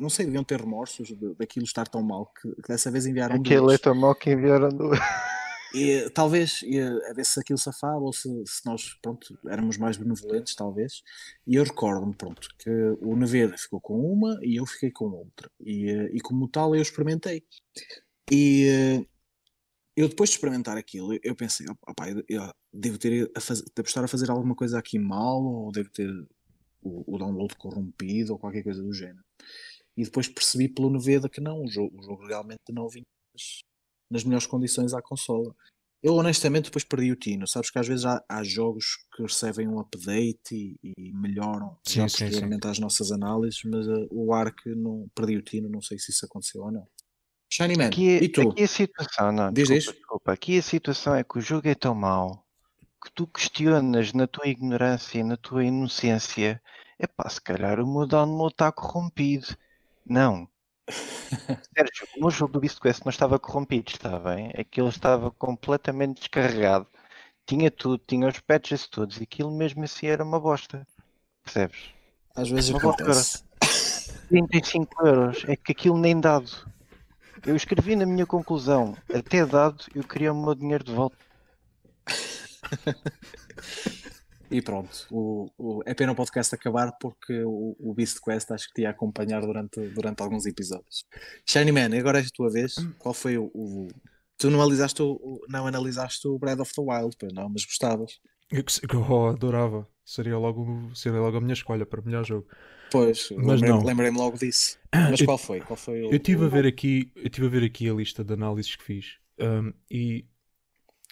[0.00, 3.66] não sei, deviam ter remorsos daquilo estar tão mal que, que dessa vez enviaram Aquilo
[3.66, 3.74] duas.
[3.74, 4.98] é tão mal que enviaram duas.
[5.74, 6.60] E, talvez,
[7.08, 11.02] a ver se aquilo safava ou se, se, nós, pronto, éramos mais benevolentes, talvez.
[11.46, 15.50] E eu recordo-me, pronto, que o Nevera ficou com uma e eu fiquei com outra.
[15.60, 17.44] E, e como tal, eu experimentei.
[18.30, 19.06] E
[19.96, 23.88] eu depois de experimentar aquilo, eu pensei, opa, eu, eu devo ter a, fazer, devo
[23.88, 26.08] estar a fazer alguma coisa aqui mal, ou devo ter
[26.82, 29.24] o, o download corrompido ou qualquer coisa do género.
[29.96, 33.04] E depois percebi pelo Neveda que não, o jogo, o jogo realmente não vinha
[34.12, 35.54] nas, melhores condições à consola.
[36.02, 37.46] Eu honestamente depois perdi o tino.
[37.46, 42.00] Sabes que às vezes há, há jogos que recebem um update e, e melhoram Sim,
[42.00, 45.98] já posteriormente às nossas análises, mas uh, o Ark não perdi o tino, não sei
[45.98, 46.86] se isso aconteceu ou não.
[47.52, 48.50] Shiny Man, Aqui, e tu?
[48.50, 50.32] aqui a situação, não, Diz, desculpa, desculpa.
[50.32, 52.42] Aqui a situação é que o jogo é tão mau
[53.02, 56.62] que tu questionas na tua ignorância e na tua inocência.
[56.98, 59.48] Epá, se calhar o meu download está corrompido.
[60.06, 60.48] Não.
[61.74, 64.52] Sérgio, o meu jogo do Beast Quest não estava corrompido, está bem?
[64.56, 66.86] Aquilo estava completamente descarregado.
[67.46, 70.86] Tinha tudo, tinha os patches todos e aquilo mesmo assim era uma bosta.
[71.42, 71.90] Percebes?
[72.34, 73.44] Às vezes boa acontece.
[74.28, 76.50] 35 euros, é que aquilo nem dado.
[77.44, 81.16] Eu escrevi na minha conclusão, até dado eu queria o meu dinheiro de volta.
[84.52, 88.68] E pronto, o, o- é pena o podcast acabar porque o, o Beast Quest acho
[88.68, 91.04] que te ia acompanhar durante, durante alguns episódios.
[91.48, 92.74] Shiny Man, agora é a tua vez.
[92.98, 93.50] Qual foi o.
[93.54, 93.88] o-
[94.38, 98.18] Tu não analisaste o, não analisaste o Breath of the Wild, pois não, mas gostavas.
[98.50, 99.88] Eu, eu adorava.
[100.04, 102.46] Seria logo, seria logo a minha escolha para o melhor jogo.
[102.90, 103.84] Pois, Mas lembrei-me não.
[103.86, 104.78] lembrei-me logo disso.
[104.92, 105.60] Mas Eu- qual foi?
[105.60, 108.22] Qual foi o, Eu estive a ver aqui, eu tive a ver aqui a lista
[108.24, 110.26] de análises que fiz um, e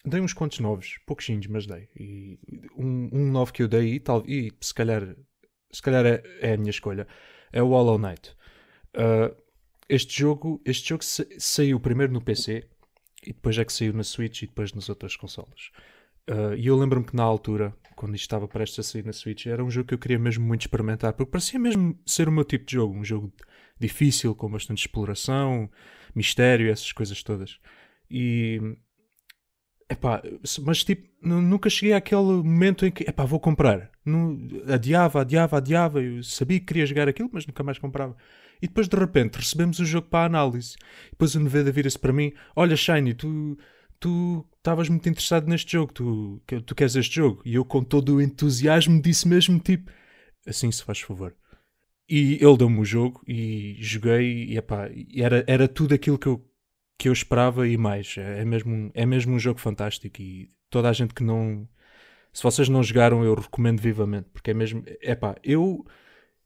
[0.05, 1.89] dei uns quantos novos, pouquinhos, mas dei.
[1.97, 2.39] E
[2.77, 5.17] um, um novo que eu dei e, tal, e se calhar,
[5.71, 7.07] se calhar é, é a minha escolha,
[7.53, 8.35] é o Hollow Knight.
[8.97, 9.35] Uh,
[9.89, 12.67] este jogo, este jogo sa- saiu primeiro no PC
[13.27, 15.71] e depois é que saiu na Switch e depois nas outras consolas.
[16.29, 19.47] Uh, e eu lembro-me que na altura, quando isto estava prestes a sair na Switch,
[19.47, 22.45] era um jogo que eu queria mesmo muito experimentar, porque parecia mesmo ser o meu
[22.45, 23.33] tipo de jogo, um jogo
[23.79, 25.71] difícil, com bastante exploração,
[26.15, 27.59] mistério, essas coisas todas.
[28.11, 28.61] E
[29.91, 30.23] epá,
[30.63, 33.91] mas tipo, nu- nunca cheguei àquele momento em que epá, vou comprar.
[34.73, 36.03] Adiava, adiava, adiava.
[36.03, 38.17] Eu sabia que queria jogar aquilo, mas nunca mais comprava.
[38.63, 40.77] E depois de repente recebemos o jogo para análise.
[41.11, 43.57] Depois o Neveda vira-se para mim: Olha, Shiny, tu
[43.99, 47.43] tu estavas muito interessado neste jogo, tu, tu queres este jogo?
[47.45, 49.91] E eu, com todo o entusiasmo, disse mesmo: Tipo,
[50.47, 51.35] assim se faz favor.
[52.09, 56.45] E ele deu-me o jogo e joguei e epá, era, era tudo aquilo que eu,
[57.01, 58.15] que eu esperava e mais.
[58.19, 61.67] É mesmo, um- é mesmo um jogo fantástico e toda a gente que não.
[62.31, 64.85] Se vocês não jogaram, eu recomendo vivamente, porque é mesmo.
[65.01, 65.83] Epá, eu.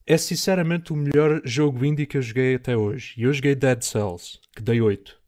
[0.06, 3.14] É sinceramente o melhor jogo indie que eu joguei até hoje.
[3.16, 5.18] E eu joguei Dead Cells, que dei 8.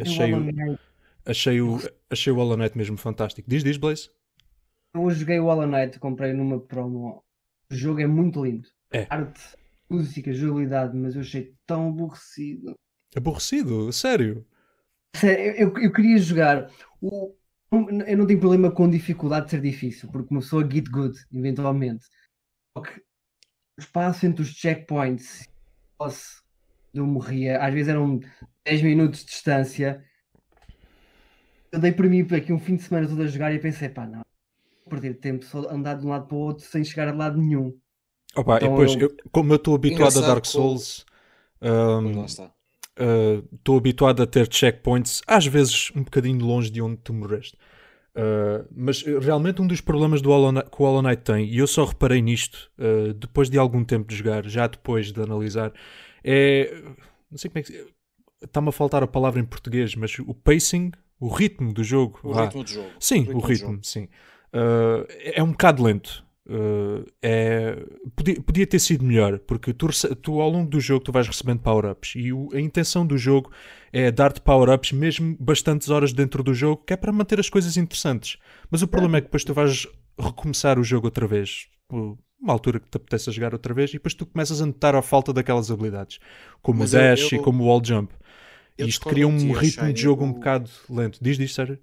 [0.00, 0.78] Achei, o-
[1.24, 1.78] achei, o,
[2.10, 3.48] achei o Hollow Knight mesmo fantástico.
[3.48, 4.10] Diz, diz, Blaze?
[4.94, 7.22] eu joguei o Hollow Knight, comprei numa promo.
[7.70, 8.68] O jogo é muito lindo.
[8.90, 9.06] É.
[9.10, 9.40] Arte,
[9.88, 12.74] música, jogabilidade, mas eu achei tão aborrecido.
[13.16, 14.46] Aborrecido, sério.
[15.14, 16.70] Sério, eu, eu- eu queria jogar.
[17.00, 17.34] O,
[17.72, 22.06] eu não tenho problema com dificuldade de ser difícil, porque uma pessoa get good, eventualmente.
[22.76, 25.48] Só que o espaço entre os checkpoints,
[25.98, 26.42] posso,
[26.94, 28.20] eu morria, às vezes eram
[28.64, 30.04] 10 minutos de distância.
[31.72, 33.88] Eu dei para mim para aqui um fim de semana todo a jogar e pensei,
[33.88, 34.20] pá, não,
[34.84, 37.38] vou perder tempo só andar de um lado para o outro sem chegar a lado
[37.38, 37.78] nenhum.
[38.36, 41.04] Opa, Então e depois, eu- eu- como eu estou habituado a Dark Souls,
[41.60, 42.55] Pois hum, lá está.
[43.52, 47.56] Estou habituado a ter checkpoints, às vezes um bocadinho longe de onde tu morreste.
[48.16, 51.44] Uh, mas uh, realmente um dos problemas do Hollow Knight, que o Hollow Knight tem,
[51.44, 55.20] e eu só reparei nisto uh, depois de algum tempo de jogar, já depois de
[55.20, 55.70] analisar,
[56.24, 56.82] é.
[57.30, 57.86] Não sei como é que.
[58.42, 62.18] Está-me a faltar a palavra em português, mas o pacing, o ritmo do jogo.
[62.22, 62.44] O vá.
[62.44, 62.88] ritmo do jogo.
[62.98, 64.04] Sim, ritmo o ritmo, sim.
[64.52, 66.24] Uh, é um bocado lento.
[66.48, 67.74] Uh, é,
[68.14, 69.88] podia, podia ter sido melhor, porque tu,
[70.22, 73.50] tu, ao longo do jogo tu vais recebendo power-ups e o- a intenção do jogo
[73.92, 77.76] é dar-te power-ups mesmo bastantes horas dentro do jogo, que é para manter as coisas
[77.76, 78.38] interessantes.
[78.70, 82.78] Mas o problema é que depois tu vais recomeçar o jogo outra vez, uma altura
[82.78, 85.68] que te apeteça jogar outra vez, e depois tu começas a notar a falta daquelas
[85.68, 86.20] habilidades,
[86.62, 88.14] como Mas o eu- dash e eu- como o wall jump.
[88.78, 91.18] eu E isto cria um ritmo de jogo um O- bocado lento.
[91.20, 91.76] Diz, diz, sério?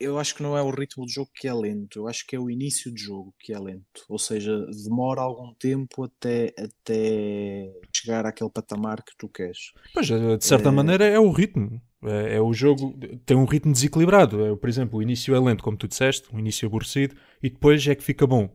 [0.00, 2.34] Eu acho que não é o ritmo do jogo que é lento, eu acho que
[2.34, 4.02] é o início do jogo que é lento.
[4.08, 9.72] Ou seja, demora algum tempo até, até chegar àquele patamar que tu queres.
[9.92, 10.72] Pois, eh, de certa É.
[10.72, 11.80] maneira é o ritmo.
[12.02, 14.42] É, é o jogo, tem um ritmo desequilibrado.
[14.46, 17.86] É, por exemplo, o início é lento, como tu disseste, o início aborrecido, e depois
[17.86, 18.48] é que fica bom.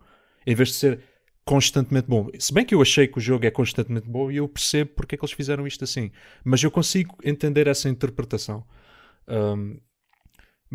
[0.47, 0.99] Em vez de ser
[1.43, 2.27] constantemente bom.
[2.39, 5.13] Se bem que eu achei que o jogo é constantemente bom e eu percebo porque
[5.13, 6.09] é que eles fizeram isto assim.
[6.43, 8.65] Mas eu consigo entender essa interpretação.
[9.27, 9.77] Ahm,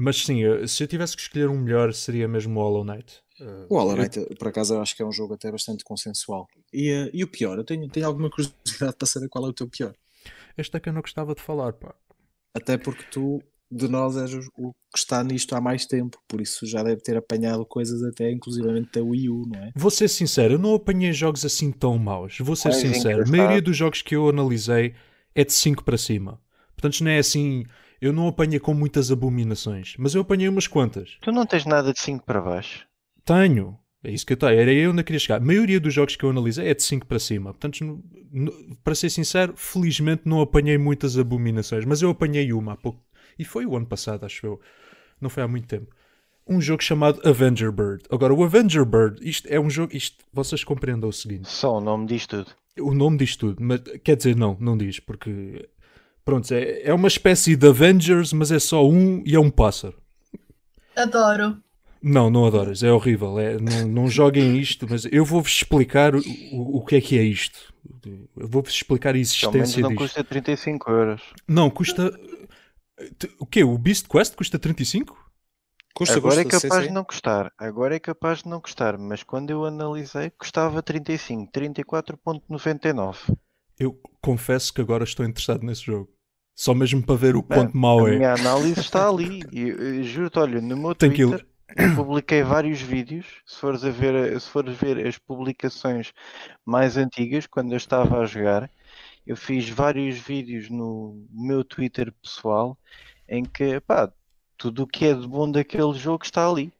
[0.01, 3.21] mas sim, eh, se eu tivesse que escolher um melhor, seria mesmo o Hollow Knight.
[3.41, 5.85] Eh, O Hollow eu- Knight, por acaso, eu acho que é um jogo até bastante
[5.85, 6.47] consensual.
[6.73, 8.55] E, eh, e o pior, eu tenho, tenho alguma curiosidade
[8.99, 9.95] para saber qual é o teu pior.
[10.57, 11.95] Este é que eu não gostava de falar, pá.
[12.55, 13.43] Até porque tu
[13.73, 17.17] de nós és o que está nisto há mais tempo, por isso já deve ter
[17.17, 19.71] apanhado coisas até inclusivamente da Wii U, não é?
[19.77, 22.37] Vou ser sincero, eu não apanhei jogos assim tão maus.
[22.41, 24.93] Vou ser Mais sincero, a maioria dos jogos que eu analisei
[25.37, 26.41] é de 5 para cima.
[26.75, 27.65] Portanto, não é assim.
[28.01, 31.19] Eu não apanhei com muitas abominações, mas eu apanhei umas quantas.
[31.21, 32.87] Tu não tens nada de 5 para baixo.
[33.25, 33.79] Tenho.
[34.03, 34.59] É isso que eu tenho.
[34.59, 35.37] Era eu onde eu queria chegar.
[35.37, 37.53] A maioria dos jogos que eu analisei é de 5 para cima.
[37.53, 38.03] Portanto,
[38.83, 41.85] para ser sincero, felizmente não apanhei muitas abominações.
[41.85, 43.03] Mas eu apanhei uma há pouco.
[43.39, 44.61] E foi o ano passado, acho eu.
[45.21, 45.95] Não foi há muito tempo.
[46.49, 48.03] Um jogo chamado Avenger Bird.
[48.11, 49.95] Agora, o Avenger Bird, isto é um jogo.
[49.95, 51.49] Isto, vocês compreendam o seguinte.
[51.49, 52.51] Só o nome diz tudo.
[52.81, 55.69] O nome diz tudo, mas quer dizer, não, não diz, porque.
[56.25, 59.97] Pronto, é, é uma espécie de Avengers, mas é só um e é um pássaro.
[60.97, 61.63] Adoro.
[62.03, 63.39] Não, não adoras, é horrível.
[63.39, 66.21] É, não, não joguem isto, mas eu vou-vos explicar o,
[66.53, 67.75] o, que é que é isto.
[68.37, 70.01] Eu vou-vos explicar a existência não disto.
[70.01, 71.23] custa 35 euros.
[71.47, 72.11] Não, custa.
[73.39, 73.63] O quê?
[73.63, 75.19] O Beast Quest custa 35?
[75.95, 76.89] Custa, Agora é custa, sim, capaz sim.
[76.89, 77.53] de não custar.
[77.59, 78.97] Agora é capaz de não custar.
[78.97, 81.53] Mas quando eu analisei, custava 35.
[81.53, 83.37] 34.99.
[83.81, 86.09] Eu confesso que agora estou interessado nesse jogo.
[86.55, 88.17] Só mesmo para ver o quanto mau A é.
[88.17, 89.41] minha análise está ali.
[90.05, 93.27] Juro-te, olha, no meu Tem que Twitter eu publiquei vários vídeos.
[93.47, 96.13] Se fores a ver, se fores ver as publicações
[96.65, 98.71] mais antigas, quando eu estava a jogar,
[99.27, 102.77] eu fiz vários vídeos no meu Twitter pessoal
[103.29, 104.13] em que, pá,
[104.57, 106.73] tudo o que é de bom daquele jogo está ali.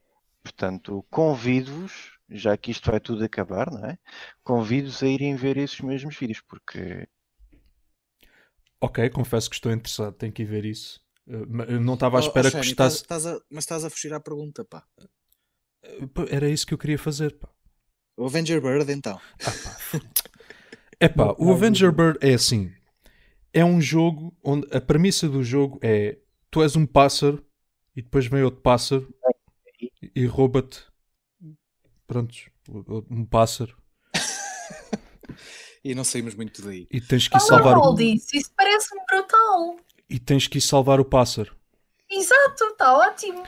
[0.43, 3.97] Portanto, convido-vos, já que isto vai tudo acabar, não é?
[4.43, 7.07] Convido-vos a irem ver esses mesmos vídeos, porque
[8.79, 10.99] Ok, confesso que estou interessado, tenho que ir ver isso.
[11.47, 13.89] Mas eu não estava à Oh, oh, espera que estás- estás a- mas estás a
[13.89, 14.83] fugir à pergunta, pá.
[16.13, 17.49] Pá, Era isso que eu queria fazer, pá.
[18.17, 19.19] O Avenger Bird, então.
[20.99, 21.91] É pá, Não, o não, Avenger.
[21.91, 22.71] Bird é assim.
[23.53, 26.19] É um jogo onde a premissa do jogo é
[26.49, 27.45] tu és um pássaro
[27.95, 29.13] e depois vem outro pássaro
[30.15, 30.83] e rouba-te.
[32.11, 32.49] Prontos,
[33.09, 33.73] um pássaro.
[35.83, 36.85] E não saímos muito daí.
[36.91, 39.77] E tens que ir salvar o, disso, isso parece-me brutal.
[40.07, 41.55] e tens que ir salvar o pássaro.
[42.07, 43.41] Exato, está ótimo.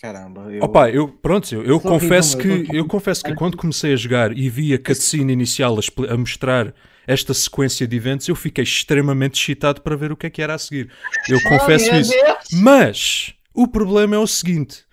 [0.00, 0.62] Caramba, eu...
[0.62, 4.48] Opa, eu, pronto, eu, eu confesso que eu confesso que quando comecei a jogar e
[4.48, 6.72] vi a cutscene inicial a, a mostrar
[7.04, 10.54] esta sequência de eventos, eu fiquei extremamente excitado para ver o que é que era
[10.54, 10.92] a seguir.
[11.28, 12.12] Eu confesso oh, isso.
[12.12, 12.48] Deus.
[12.52, 14.84] Mas o problema é o seguinte: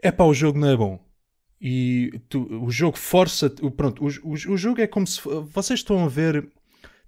[0.00, 1.03] é pá, o jogo não é bom.
[1.60, 3.52] E tu- o jogo força.
[3.62, 5.20] o- Pronto, o, o, o jogo é como se.
[5.52, 6.46] Vocês estão a ver.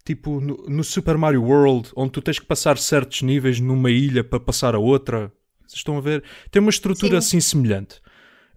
[0.04, 4.22] Tipo, no, no Super Mario World, onde tu tens que passar certos níveis numa ilha
[4.22, 5.32] para passar a outra.
[5.66, 6.22] Vocês estão a ver?
[6.50, 7.38] Tem uma estrutura Sim.
[7.38, 8.00] assim semelhante.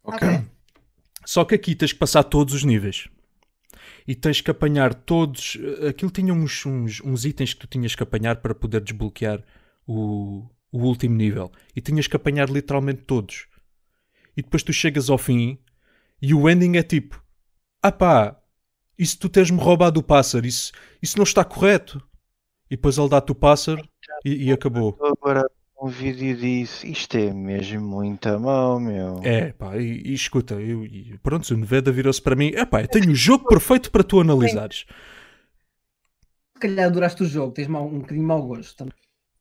[0.04, 0.28] Ok.
[1.26, 3.08] Só que aqui tens que passar todos os níveis.
[4.08, 5.58] E tens que apanhar todos.
[5.88, 9.44] Aquilo tinha uns, uns, uns itens que tu tinhas que apanhar para poder desbloquear
[9.88, 11.52] o, o último nível.
[11.76, 13.48] E tinhas que apanhar literalmente todos.
[14.38, 15.58] E depois tu chegas ao fim
[16.22, 17.22] e o ending é tipo:
[17.82, 18.36] Ah pá,
[18.98, 22.02] isso tu teres-me roubado o pássaro, isso, isso não está correto.
[22.70, 23.82] E depois ele dá-te o pássaro
[24.24, 24.92] e, e acabou.
[24.92, 25.50] Estou agora
[25.82, 26.86] um vídeo disso.
[26.86, 29.22] Isto é mesmo muito mal, meu.
[29.24, 32.82] É, pá, e, e escuta, eu, e pronto, o Nevada virou-se para mim: É pá,
[32.82, 34.86] eu tenho o jogo perfeito para tu analisares.
[36.56, 38.76] Se calhar adoraste o jogo, tens mau- um bocadinho mau gosto.
[38.76, 38.94] também.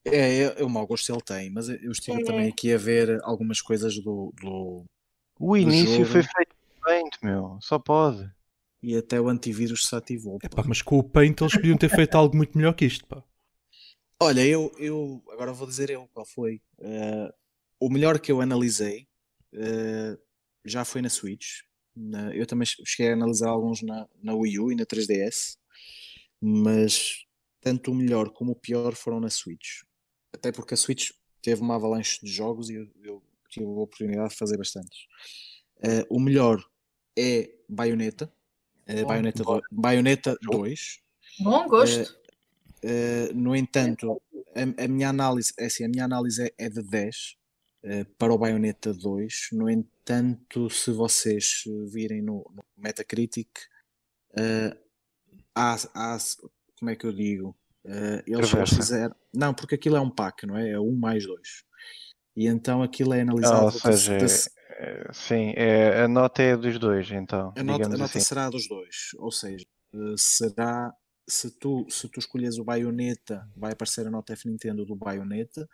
[0.06, 2.24] É, é, o mau gosto ele tem, mas eu estive É.
[2.24, 4.84] também aqui a ver algumas coisas do, do-
[5.38, 6.06] O início jogo.
[6.06, 6.54] foi feito
[6.88, 7.58] Paint, meu.
[7.60, 8.30] Só pode.
[8.82, 10.38] E até o antivírus se ativou.
[10.42, 13.22] É mas com o Paint eles podiam ter feito algo muito melhor que isto, pá.
[14.20, 16.60] Olha, eu, eu agora vou dizer eu qual foi.
[16.80, 17.32] Eh,
[17.80, 19.06] o melhor que eu analisei
[19.52, 20.16] eh,
[20.64, 21.60] já foi na Switch.
[21.94, 25.56] Na- eu também cheguei a analisar alguns na, na Wii U e na 3DS,
[26.40, 27.24] mas
[27.60, 29.82] tanto o melhor como o pior foram na Switch.
[30.32, 31.10] Até porque a Switch
[31.42, 35.06] teve uma avalanche de jogos e eu, eu tive a oportunidade de fazer bastantes.
[35.82, 36.60] Eh, o melhor
[37.18, 38.32] é Bayonetta,
[38.86, 39.56] eh, Bom, Bayonetta, bom.
[39.58, 41.00] do- Bayonetta 2.
[41.40, 42.16] Bom gosto.
[42.84, 44.22] Uh, no entanto,
[44.54, 47.36] a, a minha análise, é assim, a minha análise é, é de 10
[47.84, 49.48] uh, para o Bayonetta 2.
[49.52, 53.48] No entanto, se vocês virem no, no Metacritic,
[54.32, 54.78] uh,
[55.54, 56.18] há, há-
[56.78, 57.56] como é que eu digo?
[58.26, 58.76] Eles, Reversa.
[58.76, 59.16] fizeram.
[59.34, 60.70] Não, porque aquilo é um pack, não é?
[60.70, 61.64] É 1 mais 2.
[62.36, 63.64] E então aquilo é Ah, analisado.
[63.64, 64.57] ou seja, de- de- É,
[65.12, 67.52] Sim, é, a nota é dos dois, então.
[67.56, 68.20] a nota, a nota assim.
[68.20, 69.10] será dos dois.
[69.18, 69.64] Ou seja,
[69.94, 70.92] uh, será.
[71.30, 75.68] Se tu, se tu escolheres o Bayonetta, vai aparecer a nota F Nintendo do Bayonetta.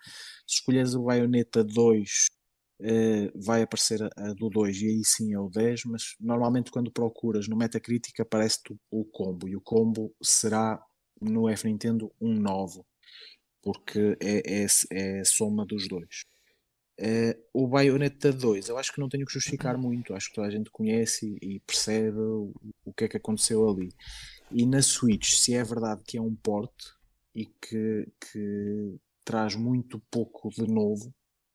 [0.45, 2.27] Se escolheres o Bayonetta 2,
[2.81, 5.85] eh, vai aparecer a, a do 2 e aí sim é o 10.
[5.85, 9.49] Mas normalmente, quando procuras no Metacritic, aparece-te o, o combo.
[9.49, 10.85] E o combo será
[11.21, 12.83] no F Nintendo um 9,
[13.63, 16.25] porque é, é, é a soma dos dois.
[17.01, 20.47] Uh, o Bayonetta 2, eu acho que não tenho que justificar muito, acho que toda
[20.47, 22.53] a gente conhece e, e percebe o,
[22.85, 23.93] o, que é que aconteceu ali.
[24.51, 26.93] E na Switch, se é verdade que é um porte
[27.35, 31.13] e que, que traz muito pouco de novo,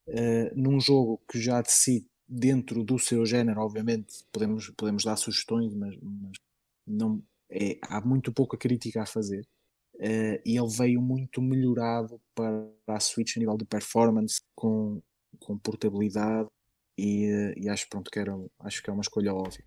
[0.10, 5.16] uh, num jogo que já de si, dentro do seu género, obviamente, podemos, podemos dar
[5.16, 6.38] sugestões, mas, mas
[6.86, 9.48] não, é, há muito pouca crítica a fazer.
[9.96, 15.02] Uh, e ele veio muito melhorado para a Switch a nível de performance, com,
[15.40, 16.50] com portabilidade,
[16.98, 19.64] e, uh, e acho, pronto, que era, acho que é uma escolha óbvia.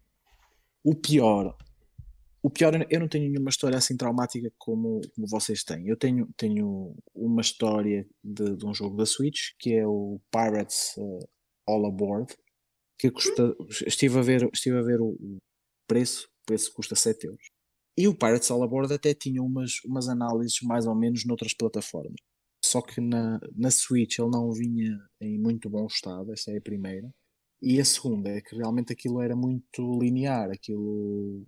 [0.85, 1.57] O pior,
[2.43, 5.87] o pior, eu não tenho nenhuma história assim traumática como, como vocês têm.
[5.87, 10.97] Eu tenho, tenho uma história de, de um jogo da Switch que é o Pirates
[10.99, 11.29] uh,
[11.67, 12.35] All Aboard,
[12.99, 13.55] que custa,
[13.87, 15.17] estive a ver, estive a ver o
[15.87, 17.47] preço, o preço custa 7 euros.
[17.97, 22.17] E o Pirates All Aboard até tinha umas, umas análises mais ou menos noutras plataformas.
[22.65, 26.63] Só que na, na Switch ele não vinha em muito bom estado, essa é a
[26.63, 27.13] primeira.
[27.61, 31.47] E a segunda é que realmente aquilo era muito linear, aquilo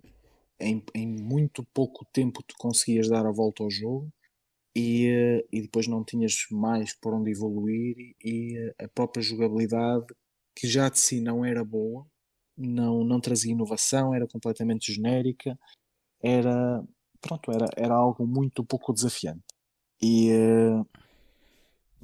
[0.59, 4.09] em, em muito pouco tempo tu conseguias dar a volta ao jogo
[4.75, 10.05] e, eh, e depois não tinhas mais por onde evoluir e, eh, a própria jogabilidade
[10.55, 12.05] que já de si não era boa,
[12.57, 15.57] não, não trazia inovação, era completamente genérica
[16.21, 16.83] era,
[17.21, 19.43] pronto, era, era algo muito pouco desafiante.
[20.01, 20.87] E uh,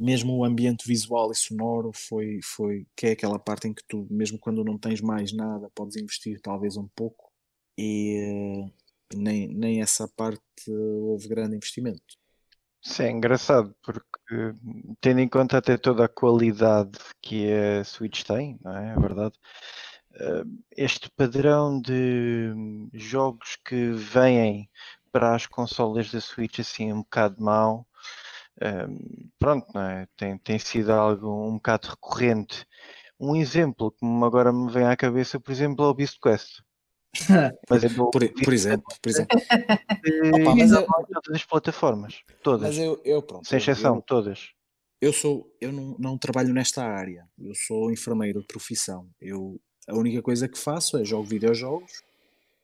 [0.01, 4.07] mesmo o ambiente visual e sonoro foi, foi, que é aquela parte em que tu,
[4.09, 7.31] mesmo quando não tens mais nada, podes investir talvez um pouco
[7.77, 12.19] e uh, nem, nem essa parte houve grande investimento.
[12.83, 14.55] Sim, é engraçado, porque
[14.99, 18.93] tendo em conta até toda a qualidade que a Switch tem, não é?
[18.93, 19.37] É verdade
[20.75, 22.53] este padrão de
[22.93, 24.69] jogos que vêm
[25.11, 27.87] para as consolas da Switch assim um bocado mau,
[29.39, 30.07] pronto, é?
[30.17, 32.65] tem, tem sido algo um bocado recorrente.
[33.19, 36.61] Um exemplo que agora me vem à cabeça, por exemplo, é o Beast Quest.
[37.69, 39.37] Mas é por, por, exemplo, por exemplo.
[40.33, 42.69] Opa, mas eu, todas as plataformas, todas.
[42.69, 44.51] Mas eu, eu pronto, sem exceção, eu, todas.
[45.01, 47.27] Eu sou, eu não, não trabalho nesta área.
[47.37, 49.09] Eu sou enfermeiro de profissão.
[49.19, 52.01] Eu a única coisa que faço é jogo videojogos,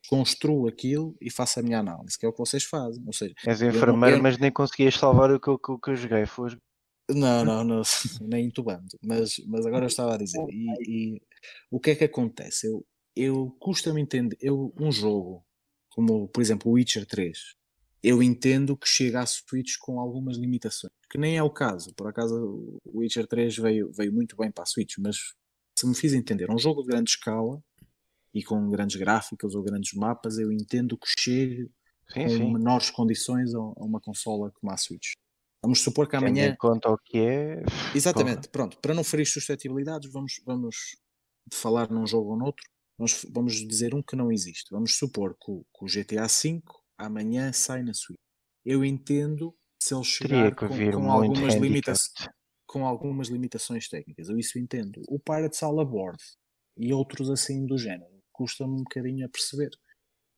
[0.07, 3.03] construo aquilo e faço a minha análise, que é o que vocês fazem.
[3.05, 6.25] Ou seja, És enfermeiro, mas nem conseguias salvar o que, o, que eu joguei.
[6.25, 6.57] Foi...
[7.09, 7.81] Não, não, não,
[8.21, 8.87] nem entubando.
[9.01, 10.43] Mas, mas agora eu estava a dizer.
[10.49, 11.21] E, e
[11.69, 12.67] o que é que acontece?
[12.67, 12.85] Eu,
[13.15, 14.37] eu custa-me entender.
[14.39, 15.45] Eu, um jogo,
[15.89, 17.55] como por exemplo o Witcher 3,
[18.03, 21.93] eu entendo que chega à Switch com algumas limitações, que nem é o caso.
[21.95, 25.17] Por acaso o Witcher 3 veio, veio muito bem para a Switch, mas
[25.77, 27.61] se me fiz entender, um jogo de grande escala
[28.37, 31.71] e com grandes gráficos ou grandes mapas, eu entendo que chegue
[32.13, 32.53] sim, com sim.
[32.53, 35.13] menores condições a, uma consola como a Switch.
[35.59, 36.55] Vamos supor que amanhã.
[36.59, 37.63] conta o que é.
[37.95, 38.51] Exatamente, Porra.
[38.51, 38.77] pronto.
[38.79, 40.97] Para não ferir suscetibilidades, vamos, vamos
[41.51, 42.63] falar num jogo ou noutro.
[42.95, 44.69] Vamos, vamos dizer um que não existe.
[44.69, 46.61] Vamos supor que o, que o GTA V
[46.95, 48.19] amanhã sai na Switch.
[48.63, 52.29] Eu entendo se ele chegar com, com algumas limitações
[52.67, 55.01] com algumas limitações técnicas, eu isso entendo.
[55.07, 56.21] O Pirates All Aboard
[56.75, 59.71] e outros assim do género, custa-me um bocadinho a perceber.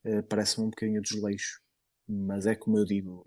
[0.05, 1.59] Uh, Parece-me um bocadinho desleixo,
[2.07, 3.25] mas é como eu digo,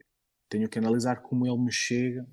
[0.49, 2.27] tenho que analisar como ele me chega.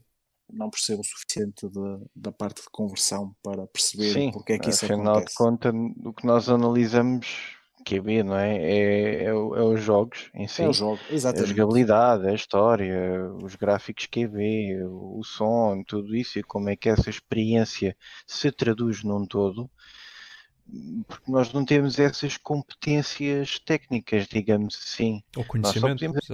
[0.51, 4.69] Não percebo o suficiente de, da parte de conversão para perceber Sim, porque é que
[4.69, 5.27] isso afinal acontece.
[5.27, 5.73] de contas,
[6.05, 8.57] o que nós analisamos QB, não é?
[8.57, 10.63] É, é, é os jogos em si.
[10.63, 11.51] É o jogo, exatamente.
[11.51, 16.89] A jogabilidade, a história, os gráficos QB, o som, tudo isso e como é que
[16.89, 17.95] essa experiência
[18.27, 19.69] se traduz num todo.
[21.07, 25.23] Porque nós não temos essas competências técnicas, digamos assim.
[25.35, 25.99] Ou conhecimento.
[25.99, 26.25] Podemos...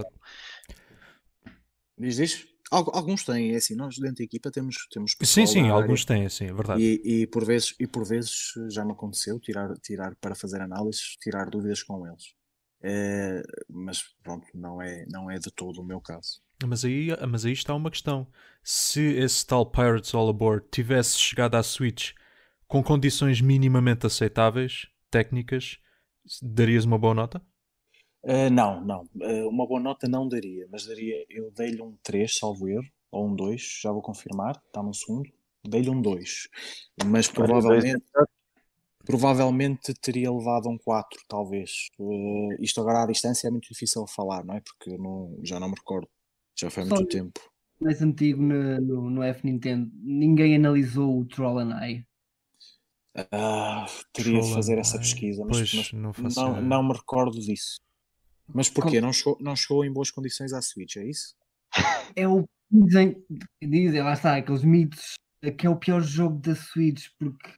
[1.98, 2.56] Diz, diz?
[2.72, 6.46] Alguns têm, é assim, nós dentro da equipa temos, temos Sim, sim, alguns têm, sim,
[6.46, 6.82] é verdade.
[6.82, 11.16] E, e, por vezes, e por vezes já me aconteceu tirar, tirar para fazer análises,
[11.22, 12.34] tirar dúvidas com eles.
[12.82, 16.42] É, mas pronto, não é, não é de todo o meu caso.
[16.66, 18.28] Mas aí, mas aí está uma questão.
[18.64, 22.14] Se esse tal Pirates All Aboard tivesse chegado à Switch
[22.76, 25.78] com condições minimamente aceitáveis, técnicas,
[26.42, 27.42] darias uma boa nota?
[28.22, 29.04] Uh, não, não.
[29.16, 31.26] Uh, uma boa nota não daria, mas daria.
[31.30, 35.32] Eu dei-lhe um 3, salvo erro, ou um 2, já vou confirmar, está no segundo.
[35.66, 36.50] Dei-lhe um 2,
[37.06, 38.04] mas provavelmente.
[39.06, 41.88] Provavelmente teria levado um 4, talvez.
[41.98, 44.60] Uh, isto agora à distância é muito difícil falar, não é?
[44.60, 46.10] Porque não, já não me recordo.
[46.60, 47.40] Já foi há muito tempo.
[47.80, 52.06] Mais antigo no, no, no F Nintendo, ninguém analisou o Troll and I.
[53.32, 57.78] Ah, teria de fazer essa pesquisa, mas, pois, mas não, não, não, me recordo disso.
[58.54, 59.00] Mas porquê?
[59.00, 61.36] Não, chegou, não chegou em boas condições à Switch, é isso?
[62.16, 63.16] É o dizem,
[63.62, 65.16] dizem, lá está, aqueles mitos
[65.58, 67.54] que é o pior jogo da Switch porque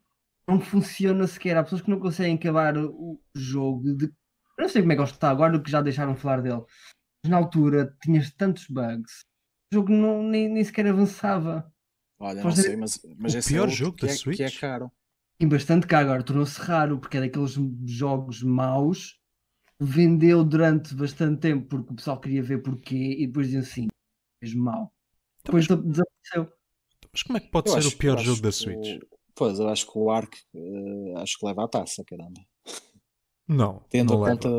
[0.47, 1.57] não funciona sequer.
[1.57, 3.95] Há pessoas que não conseguem acabar o jogo.
[3.95, 4.05] De...
[4.05, 6.63] Eu não sei como é que ele está agora, que já deixaram de falar dele.
[7.23, 9.21] Mas na altura tinhas tantos bugs.
[9.71, 11.71] O jogo não, nem, nem sequer avançava.
[12.19, 14.43] Olha, não é, sei, mas, mas o esse pior é jogo que da é, que
[14.43, 14.59] é Switch?
[14.59, 14.91] caro.
[15.39, 16.23] E bastante caro agora.
[16.23, 19.19] Tornou-se raro porque é daqueles jogos maus.
[19.79, 23.87] Vendeu durante bastante tempo porque o pessoal queria ver porquê e depois diziam assim,
[24.41, 24.91] mesmo mau.
[25.41, 26.57] Então, mas, Depois desapareceu.
[27.13, 28.97] mas como é que pode Eu ser acho- o pior jogo da Switch?
[29.03, 32.41] o- Pois, eu acho que o Ark eh, acho que leva a taça, caramba.
[33.47, 34.49] Não, Tendo, não conta,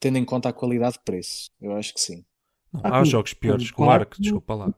[0.00, 2.24] tendo em conta a qualidade de preço, eu acho que sim.
[2.72, 4.74] Não, Ah, há jogos piores que o Ark, Ark, desculpa lá.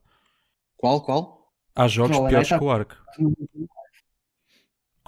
[0.77, 1.51] Qual, qual?
[1.75, 2.31] Há jogos Qual é?
[2.31, 2.95] piores Tá- que o Ark,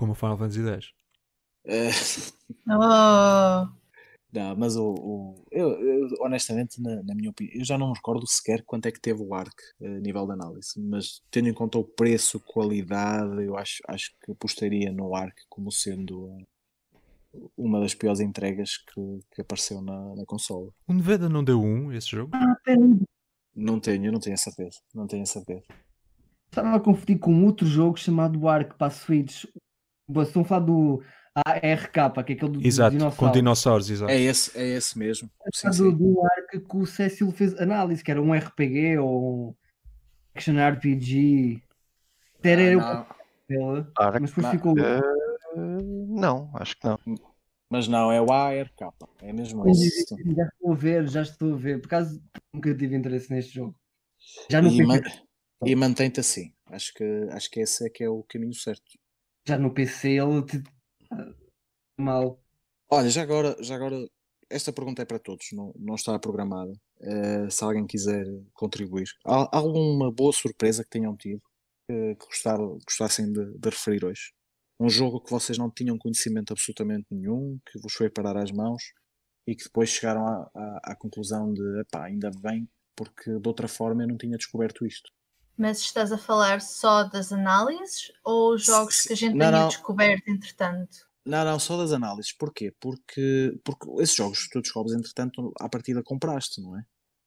[0.02, 0.92] como o Final Fantasy X.
[1.64, 1.90] Eh,
[2.68, 3.68] Oh,
[4.32, 7.94] não, mas o, o- eu, eu, honestamente, na, na minha opinião, eu já não me
[7.94, 11.54] recordo sequer quanto é que teve o Ark a nível de análise, mas tendo em
[11.54, 16.44] conta o preço, qualidade, eu acho, acho que apostaria no Ark como sendo eh,
[17.56, 20.70] uma das piores entregas que, que apareceu na, na consola.
[20.88, 22.32] O Nevada não deu um, esse jogo?
[23.54, 24.78] Não tenho, eu não tenho a certeza.
[24.94, 25.62] Não tenho a certeza.
[26.48, 29.44] Estava a confundir com outro jogo chamado Ark para a Switch.
[30.20, 31.02] A falar do
[31.46, 31.92] ARK,
[32.24, 33.16] que é aquele do Exato, dinossauro.
[33.16, 34.10] com dinossauros, exato.
[34.12, 35.30] É esse, é esse mesmo.
[35.54, 35.96] Sim, do, sim.
[35.96, 39.54] do Ark que o Cecil fez análise, que era um RPG ou um
[40.34, 41.62] action RPG.
[42.42, 43.06] Era eu Ah,
[43.48, 44.78] não, dele, Ark, mas depois não, ficou.
[44.78, 45.00] eh,
[46.08, 46.98] não, acho que não.
[47.70, 48.72] mas não, é o ARK.
[49.20, 50.04] É mesmo esse.
[50.34, 51.80] Já estou a ver, já estou a ver.
[51.80, 53.74] Por acaso nunca tive interesse neste jogo.
[54.50, 55.00] Já no E, PC, ma-
[55.66, 56.52] e mantém-te assim.
[56.66, 58.82] Acho que, acho que esse é que é o caminho certo.
[59.46, 60.62] Já no PC ele te...
[61.98, 62.40] mal.
[62.90, 63.96] Olha, já agora, já agora,
[64.50, 66.72] esta pergunta é para todos, não, não está programada.
[67.00, 71.42] Eh, se alguém quiser contribuir, há, alguma boa surpresa que tenham tido
[71.88, 72.26] que, que
[72.84, 74.32] gostassem de, de referir hoje?
[74.78, 78.82] Um jogo que vocês não tinham conhecimento absolutamente nenhum, que vos foi parar às mãos
[79.46, 80.24] e que depois chegaram
[80.54, 85.10] à, conclusão de, epá, ainda bem, porque de outra forma eu não tinha descoberto isto.
[85.56, 89.68] Mas estás a falar só das análises ou jogos que a gente Não, tenha não.
[89.68, 91.06] descoberto entretanto?
[91.24, 92.32] Não, não, só das análises.
[92.32, 92.74] Porquê?
[92.80, 96.82] Porque, porque esses jogos que tu descobres, entretanto, à partida compraste, não é?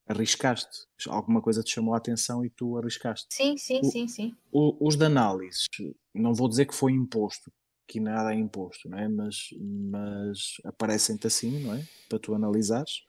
[0.08, 0.86] Arriscaste.
[1.08, 3.28] Alguma coisa te chamou a atenção e tu arriscaste.
[3.30, 4.36] Sim, sim, O- sim, sim.
[4.52, 5.66] O- os de análises,
[6.14, 7.52] não vou dizer que foi imposto,
[7.88, 9.08] que nada é imposto, não é?
[9.08, 11.84] Mas, mas aparecem-te assim, não é?
[12.10, 13.04] Para tu analisares.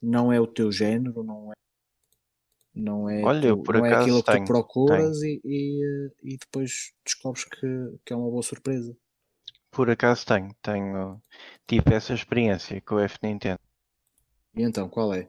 [0.00, 1.54] Não é o teu género, não é.
[2.74, 6.92] Não é, Olha, tu- não é aquilo que tenho, tu procuras e, e, e depois
[7.04, 7.66] descobres que,
[8.04, 8.96] que é uma boa surpresa.
[9.70, 11.22] Por acaso tenho, tenho,
[11.66, 13.58] tive essa experiência com o F Nintendo.
[14.54, 15.28] E então, qual é?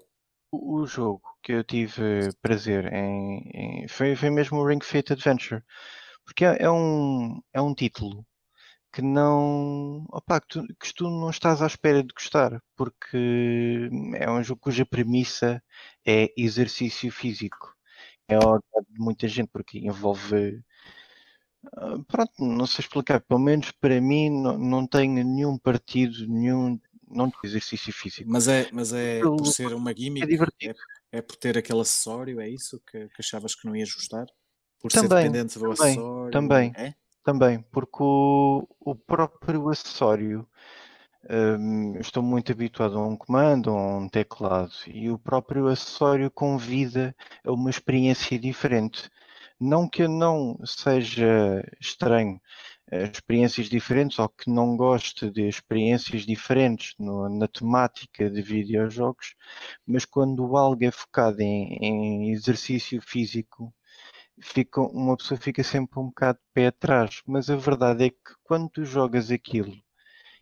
[0.51, 5.11] O, o jogo que eu tive prazer em, em- foi, foi mesmo o Ring Fit
[5.11, 5.61] Adventure,
[6.25, 8.25] porque é, é um, é um título
[8.93, 14.29] que não, opá, que, tu, que tu não estás à espera de gostar, porque é
[14.31, 15.63] um jogo cuja premissa
[16.05, 17.75] é exercício físico.
[18.27, 20.63] É ao agrado de muita gente, porque envolve
[21.77, 23.21] ah, Pronto, não sei explicar.
[23.21, 28.29] Pelo menos para mim não, não tenho nenhum partido, nenhum não tem exercício físico.
[28.29, 30.79] Mas é, mas é Eu- por ser uma É gimmick, divertido.
[31.11, 34.25] é, é por ter aquele acessório, é isso que, que achavas que não ias gostar?
[34.79, 36.31] Por ser Também, dependente do também, acessório?
[36.31, 36.75] também.
[36.75, 36.93] É?
[37.23, 40.47] Também, porque o, o próprio acessório,
[41.59, 47.15] hum, estou muito habituado a um comando, a um teclado, e o próprio acessório convida
[47.45, 49.09] a uma experiência diferente.
[49.59, 52.39] Não que eu não seja estranho
[52.91, 59.35] experiências diferentes ou que não goste de experiências diferentes no- na temática de videojogos,
[59.87, 63.73] mas quando algo é focado em, em exercício físico,
[64.39, 67.21] fica, uma pessoa fica sempre um bocado de pé atrás.
[67.25, 69.73] Mas a verdade é que quando tu jogas aquilo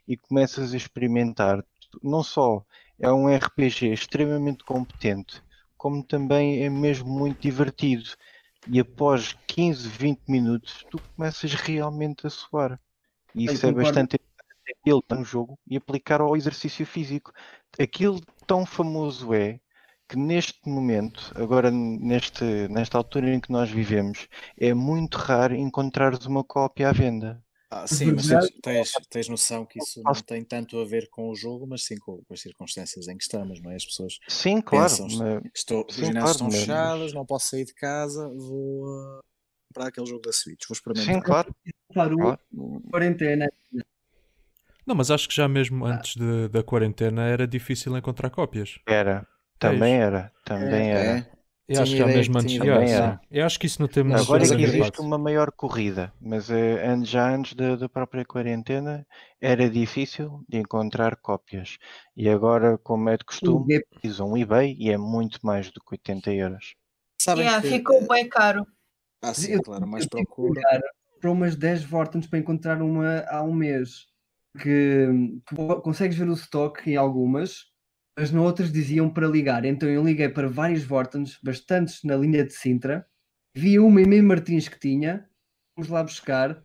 [0.07, 1.63] e começas a experimentar,
[2.01, 2.65] não só
[2.99, 5.41] é um RPG extremamente competente,
[5.77, 8.09] como também é mesmo muito divertido.
[8.67, 12.79] E após 15, 20 minutos, tu começas realmente a suar.
[13.33, 14.19] E isso é bastante
[14.85, 17.33] ele um jogo e aplicar ao exercício físico.
[17.79, 19.59] Aquilo tão famoso é
[20.11, 24.27] que neste momento, agora neste, nesta altura em que nós vivemos,
[24.59, 27.41] é muito raro encontrares uma cópia à venda.
[27.69, 28.27] Ah, sim, mas
[28.61, 31.95] tens, tens, noção que isso não tem tanto a ver com o jogo, mas sim
[31.97, 33.75] com, com as circunstâncias em que estamos, não é?
[33.77, 37.25] As pessoas Sim, claro, Pensam, mas- Estou, os Sim, ginásios claro, estão mas- fechados, não
[37.25, 39.21] posso sair de casa, vou uh,
[39.69, 41.13] comprar aquele jogo da Switch, vou experimentar.
[41.15, 41.55] sim, claro.
[41.93, 42.37] Claro,
[42.89, 43.49] quarentena.
[44.85, 45.47] Não, mas acho que já Ah.
[45.47, 48.79] mesmo antes de- da quarentena era difícil encontrar cópias.
[48.85, 49.25] Era,
[49.61, 51.27] também era, também É, era.
[51.67, 52.49] Eu acho que ideia mesmo que antes.
[52.49, 53.17] sim.
[53.29, 54.13] Eu acho que isso não temos.
[54.13, 59.07] Agora é que existe uma maior corrida, mas eh, já antes da, da própria quarentena
[59.39, 61.77] era difícil de encontrar cópias.
[62.15, 65.71] E agora, como é de costume, E é- usam um eBay e é muito mais
[65.71, 66.75] do que 80 euros.
[67.21, 67.67] Sabem Yeah, que...
[67.69, 68.65] ficou bem caro.
[69.21, 70.61] Ah, sim, eu- claro, mais que procura.
[71.19, 74.07] para umas 10 Vortons para encontrar uma há um mês.
[74.59, 75.07] Que
[75.45, 77.70] tu consegues ver o stock em algumas,
[78.21, 79.65] mas noutras diziam para ligar.
[79.65, 83.03] Então eu liguei para vários Vortons, bastantes na linha de Sintra.
[83.55, 85.27] Vi uma em Meio Martins que tinha,
[85.73, 86.63] fomos lá buscar,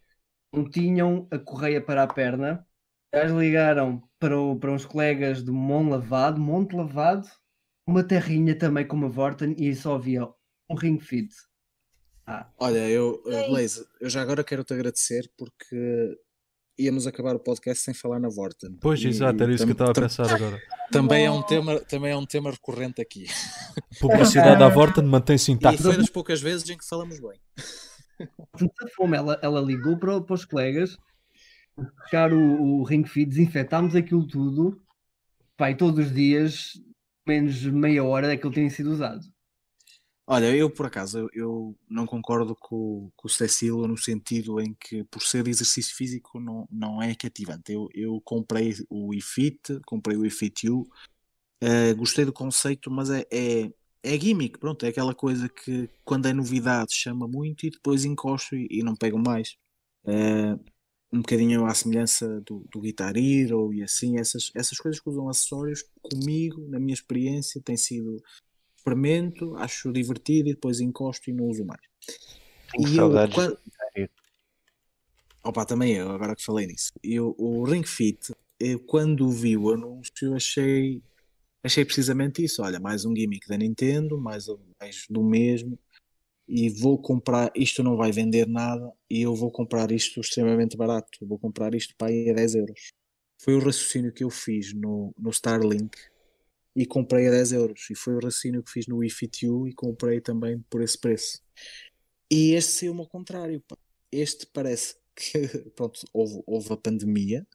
[0.52, 2.66] não tinham a correia para a perna.
[3.10, 7.26] Eles ligaram para, o- para uns colegas de Monte Lavado, Monte Lavado,
[7.88, 10.24] uma terrinha também com uma Vorten e só havia
[10.68, 11.34] um ring fit.
[12.26, 13.48] Ah, Olha, eu, E aí?
[13.48, 16.18] Blaze, eu já agora quero-te agradecer porque
[16.78, 18.76] íamos acabar o podcast sem falar na Vorten.
[18.78, 20.60] Pois, E- exato, era isso que eu estava a pensar agora.
[20.90, 23.26] Também é, um tema, também é um tema recorrente aqui.
[24.00, 25.82] Publicidade à Vorten mantém-se E intacta.
[25.82, 27.40] foi das poucas vezes em que falamos bem.
[28.96, 30.96] fome, ela, ela ligou para, para os colegas,
[31.76, 34.80] buscar o, o ring fit, desinfetámos aquilo tudo,
[35.56, 36.72] pai, todos os dias,
[37.26, 39.20] menos meia hora é que ele tem sido usado.
[40.28, 45.04] Olha, eu por acaso eu, não concordo com, com o Cecílio no sentido em que
[45.04, 47.72] por ser de exercício físico não, não é cativante.
[47.72, 50.84] Eu, eu comprei o eFit, comprei o eFit U,
[51.60, 53.72] eh, gostei do conceito, mas é, é,
[54.02, 58.56] é gimmick, pronto, é aquela coisa que quando é novidade chama muito e depois encosto
[58.56, 59.56] e, e não pego mais.
[60.06, 60.56] Eh,
[61.12, 65.28] um bocadinho à semelhança do, do Guitar Hero e assim, essas, essas coisas que usam
[65.28, 68.22] acessórios comigo, na minha experiência, tem sido
[68.86, 71.80] experimento, acho divertido e depois encosto e não uso mais.
[72.70, 73.58] Tenho E eu, saudades quando-.
[75.42, 76.92] Opa, também eu, agora que falei nisso.
[77.02, 81.02] Eu, o Ring Fit, eu, quando vi o anúncio, achei,
[81.62, 82.62] achei precisamente isso.
[82.62, 84.46] Olha, mais um gimmick da Nintendo, mais,
[84.80, 85.78] mais do mesmo.
[86.48, 91.08] E vou comprar, isto não vai vender nada, e eu vou comprar isto extremamente barato.
[91.22, 92.92] Vou comprar isto para aí a 10 euros.
[93.38, 95.96] Foi o raciocínio que eu fiz no, no Starlink
[96.76, 97.90] e comprei a 10 euros.
[97.90, 101.40] E foi o raciocínio que fiz no eFit U e comprei também por esse preço.
[102.30, 103.62] E este saiu-me ao contrário.
[103.66, 103.76] pá.
[104.12, 105.32] Este parece que
[105.74, 107.46] pronto, houve, houve a pandemia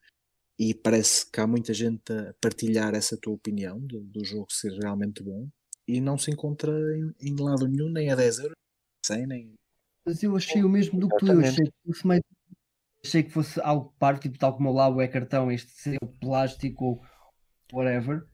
[0.60, 4.74] e parece que há muita gente a partilhar essa tua opinião do, do jogo ser
[4.74, 5.48] realmente bom
[5.88, 8.56] e não se encontra em, em lado nenhum, nem a 10 euros,
[9.06, 9.54] 100, nem.
[10.06, 12.22] Mas eu achei o mesmo do que tu, eu achei que fosse, mais,
[13.04, 16.86] achei que fosse algo par, tipo tal como lá o é cartão, este ser plástico
[16.86, 17.02] ou
[17.74, 18.31] whatever.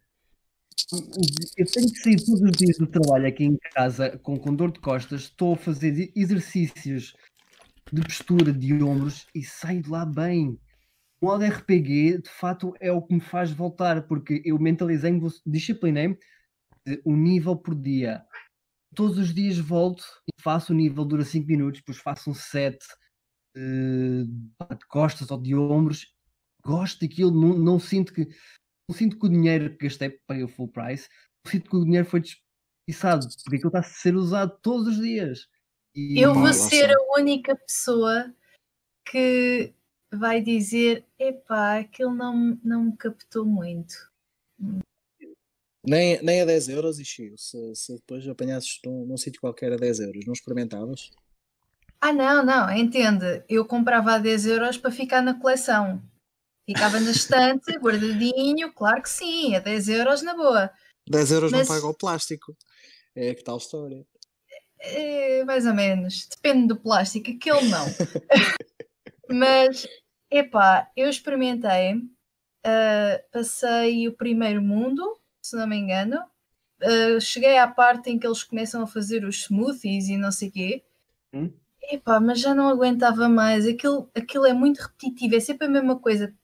[1.57, 4.71] Eu tenho que sair todos os dias do trabalho aqui em casa com, com dor
[4.71, 7.15] de costas, estou a fazer exercícios
[7.91, 10.59] de postura de ombros e saio de lá bem.
[11.19, 16.17] O modo RPG, de fato, é o que me faz voltar, porque eu mentalizei-me, disciplinei-me
[17.05, 18.23] um nível por dia.
[18.95, 22.77] Todos os dias volto e faço o nível, dura 5 minutos, depois faço um set
[23.55, 26.05] eh, de costas ou de ombros.
[26.63, 28.27] Gosto daquilo, não, não sinto que
[28.87, 31.09] não sinto que o dinheiro que gastei paguei o full price,
[31.43, 34.97] não sinto que o dinheiro foi desperdiçado, porque aquilo está a ser usado todos os
[34.97, 35.47] dias.
[35.93, 38.33] E- Eu vou ser a única pessoa
[39.05, 39.73] que
[40.11, 44.09] vai dizer: epá, aquilo não, não me captou muito.
[45.85, 49.71] Nem, nem a 10 euros, e Chico, se, se depois apanhasses num, num sítio qualquer
[49.71, 51.11] a 10 euros, não experimentavas?
[51.99, 53.43] Ah, não, não, entende.
[53.49, 56.01] Eu comprava a 10 euros para ficar na coleção.
[56.67, 60.69] Ficava na estante, guardadinho, claro que sim, a 10 euros na boa.
[61.09, 62.57] 10 euros Mas- não paga o plástico.
[63.15, 64.05] É que tal história.
[64.79, 67.85] É, mais ou menos, depende do plástico, aquele não.
[69.29, 69.87] Mas,
[70.29, 72.01] epá, eu experimentei,
[72.65, 76.19] ah, passei o primeiro mundo, se não me engano,
[76.81, 80.49] ah, cheguei à parte em que eles começam a fazer os smoothies e não sei
[80.49, 80.83] o quê.
[81.33, 81.49] Hum?
[81.81, 85.97] Epá, mas já não aguentava mais, aquilo, aquilo é muito repetitivo, é sempre a mesma
[85.97, 86.35] coisa.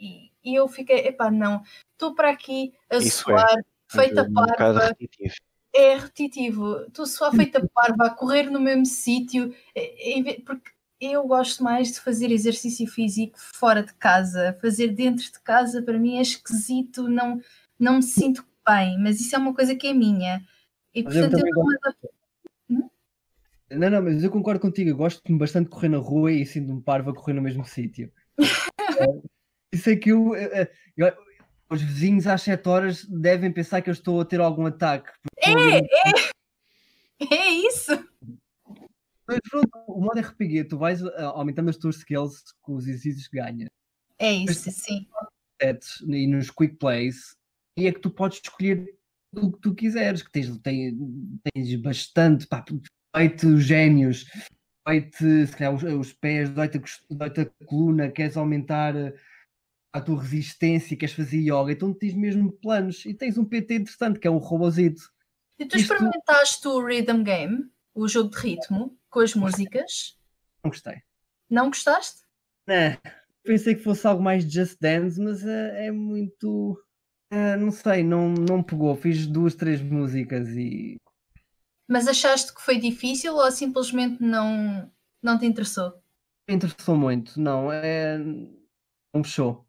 [0.00, 4.56] E, e eu fiquei, epá, não, estou para aqui a é, suar, feita um bocado
[4.56, 5.34] parva, repetitivo.
[5.74, 6.80] é repetitivo.
[6.86, 10.70] Estou só feita parva a correr no mesmo sítio, eh, porque
[11.00, 14.56] eu gosto mais de fazer exercício físico fora de casa.
[14.60, 17.40] Fazer dentro de casa para mim é esquisito, não,
[17.78, 20.42] não me sinto bem, mas isso é uma coisa que é minha.
[20.94, 22.08] E Mas eu portanto eu também não adapto.
[23.70, 24.90] Não, não, mas eu concordo contigo.
[24.90, 28.10] Eu gosto bastante de correr na rua e sinto-me parvo a correr no mesmo sítio.
[29.72, 31.30] Isso é que eu, eh, eh, eu-
[31.72, 35.08] Os vizinhos às 7 horas devem pensar que eu estou a ter algum ataque.
[35.12, 35.40] a
[35.86, 35.88] ouvir-
[37.30, 37.92] É isso!
[39.28, 43.28] Mas pronto, o modo RPG, tu vais eh, aumentando as tuas skills com os exercícios
[43.28, 43.68] que ganhas.
[44.18, 45.06] É isso, sim.
[45.62, 47.36] sets e nos quick plays
[47.78, 48.92] e é que tu podes escolher
[49.32, 50.94] o que tu quiseres, que tens, tens,
[51.54, 52.64] tens bastante, pá,
[53.16, 54.24] feito génios,
[54.88, 55.16] feito
[55.46, 56.78] se calhar os, os pés, dói-te
[57.40, 58.94] a coluna, queres aumentar
[59.92, 64.18] a tua resistência, queres fazer yoga, então tens mesmo planos e tens um PT interessante
[64.18, 65.02] que é um robozito.
[65.58, 65.92] E tu Isto...
[65.92, 70.16] experimentaste o Rhythm Game, o jogo de ritmo, com as músicas?
[70.62, 71.02] Não gostei.
[71.48, 72.20] Não gostaste?
[72.66, 72.96] Não.
[73.42, 76.80] Pensei que fosse algo mais Just Dance, mas uh, é muito.
[77.32, 78.94] Uh, não sei, não, não pegou.
[78.94, 80.96] Fiz duas, três músicas e.
[81.88, 84.90] Mas achaste que foi difícil ou simplesmente não,
[85.22, 85.92] não te interessou?
[86.48, 87.72] Me interessou muito, não.
[87.72, 88.18] É...
[89.12, 89.66] Não fechou.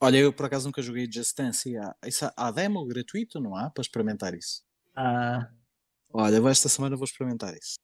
[0.00, 1.76] Olha, eu por acaso nunca joguei Just Dance.
[1.76, 3.68] Há, isso há demo gratuito, não há?
[3.70, 4.62] Para experimentar isso?
[4.94, 5.50] Ah.
[6.12, 7.74] Olha, esta semana vou experimentar isso.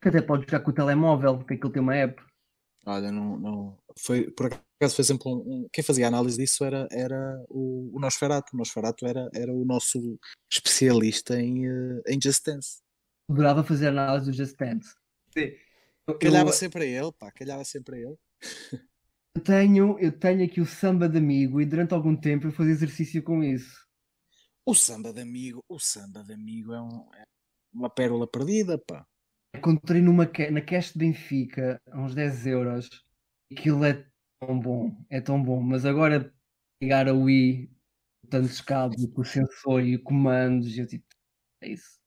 [0.00, 2.22] Que até pode jogar com o telemóvel, porque aquilo tem uma app.
[2.86, 3.78] Olha, não, não.
[3.98, 8.00] Foi, por acaso, por exemplo, um, quem fazia a análise disso era, era o, o
[8.00, 8.54] Nosferatu.
[8.54, 10.18] O Nosferatu era, era o nosso
[10.52, 12.82] especialista em, uh, em Just Dance.
[13.28, 14.94] Adorava fazer análise do Just Dance.
[16.20, 16.52] Calhava eu...
[16.52, 18.16] sempre a ele, pá, calhava sempre a ele.
[19.36, 22.72] Eu tenho, eu tenho aqui o samba de amigo e durante algum tempo eu fazia
[22.72, 23.84] exercício com isso.
[24.64, 27.24] O samba de amigo, o samba de amigo é, um, é
[27.72, 29.04] uma pérola perdida, pá.
[29.56, 32.88] Encontrei numa, na Cash de Benfica a uns 10 euros.
[33.52, 34.06] Aquilo é
[34.40, 35.60] tão bom, é tão bom.
[35.60, 36.32] Mas agora
[36.80, 37.70] ligar a Wii,
[38.30, 41.06] tantos cabos, com o sensor e comandos, eu tipo,
[41.60, 41.98] é isso.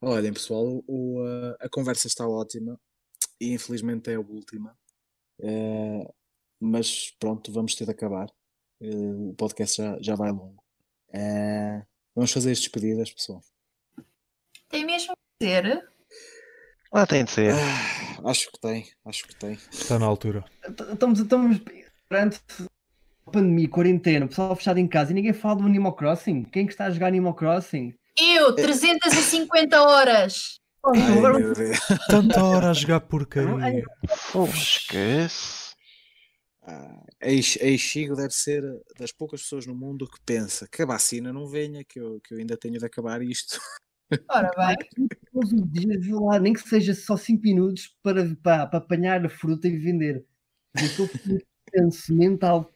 [0.00, 1.20] Olhem pessoal, o,
[1.60, 2.78] a, a conversa está ótima
[3.40, 4.76] e infelizmente é a última.
[5.40, 6.14] É,
[6.60, 8.28] mas pronto, vamos ter de acabar.
[8.80, 10.62] Uh, o podcast já, já vai longo.
[11.10, 11.82] Uh,
[12.14, 13.40] vamos fazer as despedidas, pessoal.
[14.68, 15.88] Tem mesmo que ser?
[16.92, 17.54] Ah, tem de ser.
[17.54, 19.58] Uh, acho que tem, acho que tem.
[19.70, 20.44] Está na altura.
[20.92, 21.60] Estamos, estamos
[22.08, 22.40] perante
[23.30, 26.44] pandemia, quarentena, o pessoal fechado em casa e ninguém fala do Animal Crossing.
[26.44, 27.94] Quem é que está a jogar Animal Crossing?
[28.18, 30.60] Eu, 350 horas!
[30.86, 31.00] Ai,
[32.08, 33.84] Tanta hora a jogar porcaria.
[34.34, 35.63] Oh, esquece.
[36.66, 38.62] Ah, a Ichigo deve ser
[38.98, 42.32] das poucas pessoas no mundo que pensa que a vacina não venha, que eu, que
[42.32, 43.60] eu ainda tenho de acabar isto.
[44.30, 45.08] Ora bem.
[45.30, 49.28] Todos os dias lá, nem que seja só 5 minutos para, para, para, apanhar a
[49.28, 50.24] fruta e vender.
[50.74, 51.10] Eu estou
[51.70, 52.72] penso mental.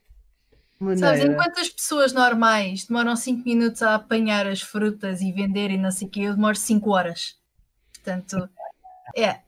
[0.79, 1.19] Maneira.
[1.19, 5.79] Sabes, enquanto as pessoas normais demoram 5 minutos a apanhar as frutas e vender e
[5.79, 7.39] não sei o que, eu demoro 5 horas.
[7.95, 8.49] Portanto,
[9.17, 9.41] é.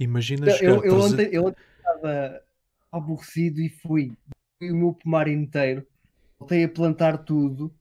[0.00, 2.42] Imagina eu, eu, ontem, eu ontem estava
[2.92, 4.12] aborrecido e fui.
[4.58, 5.86] Fui o meu pomar inteiro.
[6.38, 7.74] Voltei a plantar tudo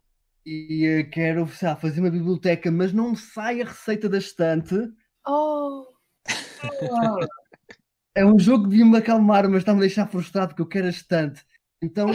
[0.46, 4.76] e uh, quero sabe, fazer uma biblioteca, mas não sai a receita da estante.
[5.28, 5.86] Oh!
[8.16, 10.90] é um jogo que devia-me acalmar, mas está-me a deixar frustrado porque eu quero a
[10.90, 11.46] estante.
[11.82, 12.12] Então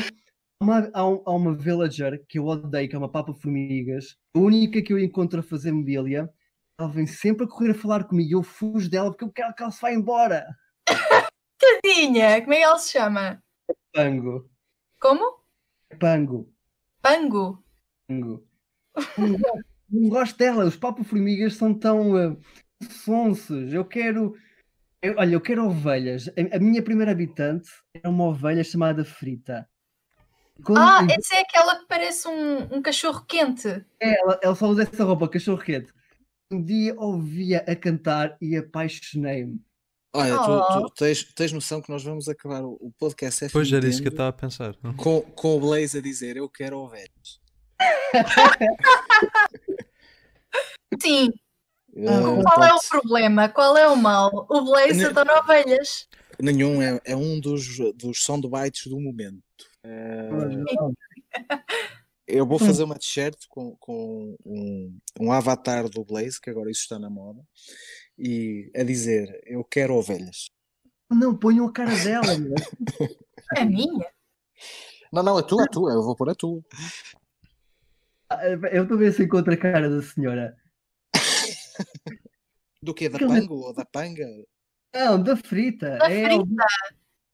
[0.62, 4.16] uma, há, um, há, uma villager que eu odeio, que é uma papa formigas.
[4.34, 6.30] A única que eu encontro a fazer mobília,
[6.78, 9.54] ela vem sempre a correr a falar comigo e eu fujo dela porque eu quero
[9.54, 10.46] que ela se vá embora.
[11.62, 13.42] Tadinha, como é que ela se chama?
[13.94, 14.50] Pango.
[15.00, 15.38] Como?
[15.98, 16.52] Pango.
[17.00, 17.64] Pango?
[18.08, 18.44] Pango.
[19.88, 22.40] Não, gosto dela, os papo-formigas são tão uh,
[22.90, 23.72] sonsos.
[23.72, 24.34] Eu quero.
[25.00, 26.28] Eu, olha, eu quero ovelhas.
[26.28, 29.68] A, a, minha primeira habitante era uma ovelha chamada Frita.
[30.64, 33.68] Quando ah, essa é aquela que parece um, um cachorro quente.
[34.00, 35.92] É, ela, ela só usa essa roupa, cachorro quente.
[36.50, 39.60] Um dia ouvia a cantar e apaixonei-me.
[40.14, 40.44] Olha, oh.
[40.44, 44.02] tu, tu tens, tens, noção que nós vamos acabar o, podcast F Pois era isso
[44.02, 44.76] que eu estava a pensar.
[44.98, 47.40] Com, com o Blaze a dizer eu quero ovelhas.
[51.00, 51.30] Sim.
[51.94, 53.48] Uh, Qual é o problema?
[53.48, 54.46] Qual é o mal?
[54.50, 56.06] O Blaze adora ovelhas.
[56.38, 59.42] Nenhum, é, é um dos, dos soundbites do momento.
[59.84, 60.92] Uh,
[62.26, 66.82] eu vou fazer uma t-shirt com, com um, um avatar do Blaze, que agora isso
[66.82, 67.42] está na moda
[68.22, 70.50] e a dizer eu quero ovelhas.
[71.10, 72.26] Não, ponham a cara dela.
[73.56, 74.10] é minha?
[75.12, 76.62] Não, não, é tua, é tua, eu vou pôr a tua.
[78.30, 80.56] Ah, eu a ver se encontro a cara da senhora.
[82.82, 83.08] Do que?
[83.08, 84.26] Da pango ou da panga?
[84.94, 85.98] Não, da frita.
[85.98, 86.64] Da é frita.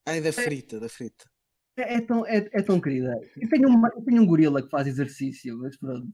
[0.05, 1.29] Ai, da frita, da frita.
[1.77, 3.19] É, é tão, é, é, tão querida.
[3.37, 6.11] Eu tenho, uma, eu tenho um gorila que faz exercício, mas pronto.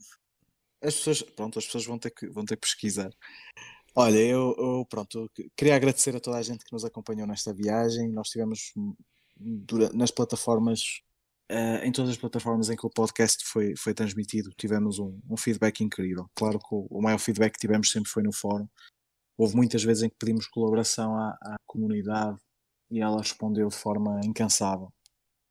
[0.82, 3.10] As pessoas, pronto, as pessoas vão ter que, vão ter que pesquisar.
[3.98, 8.10] Olha, eu, eu, pronto, queria agradecer a toda a gente que nos acompanhou nesta viagem.
[8.10, 8.74] Nós tivemos
[9.38, 11.02] durante, nas plataformas,
[11.50, 15.38] uh, em todas as plataformas em que o podcast foi, foi transmitido, tivemos um, um
[15.38, 16.30] feedback incrível.
[16.36, 18.68] Claro que o, o, maior feedback que tivemos sempre foi no fórum.
[19.38, 22.38] Houve muitas vezes em que pedimos colaboração à, à comunidade
[22.92, 24.92] e ela respondeu de forma incansável.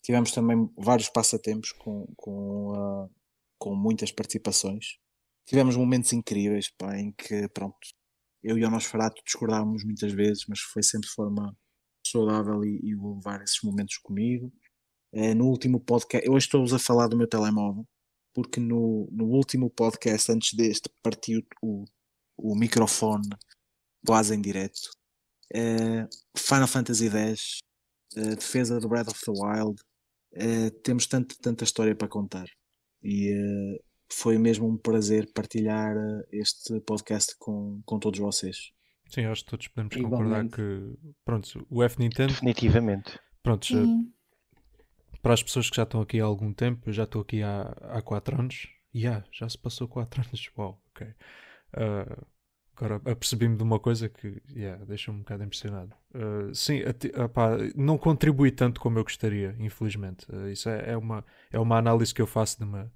[0.03, 3.11] Tivemos também vários passatempos com, com, uh,
[3.59, 4.99] com muitas participações
[5.47, 7.76] tivemos momentos incríveis pá, em que, pronto,
[8.45, 11.57] eu e o Nosferatu discordávamos muitas vezes, mas foi sempre de forma
[12.07, 14.53] saudável e, e vou levar esses momentos comigo.
[15.12, 17.86] É, no último podcast, hoje estou-vos a falar do meu telemóvel,
[18.34, 21.84] porque no, no último podcast, antes deste, partiu o,
[22.36, 23.28] o microfone
[24.07, 24.90] quase em direto.
[25.53, 27.61] É, Final Fantasy X,
[28.16, 29.80] é, defesa do Breath of the Wild,
[30.82, 32.47] temos tanto, tanta história para contar.
[33.03, 33.80] E
[34.11, 38.72] foi mesmo um prazer partilhar eh, este podcast com, com todos vocês.
[39.09, 40.94] Sim, acho que todos podemos concordar que
[41.24, 43.78] pronto, o F Nintendo definitivamente pronto, já,
[45.22, 47.62] para as pessoas que já estão aqui há algum tempo, eu já estou aqui há,
[47.82, 48.68] há 4 anos.
[48.94, 50.50] Yeah, já se passou 4 anos.
[50.57, 51.07] Uau, ok.
[51.07, 52.26] Uh,
[52.76, 55.94] agora apercebi-me de uma coisa que yeah, deixa-me um bocado impressionado.
[56.14, 56.80] Uh, sim,
[57.22, 60.26] opá, não contribui tanto como eu gostaria, infelizmente.
[60.30, 62.92] Uh, isso é, é, uma, é uma análise que eu faço de uma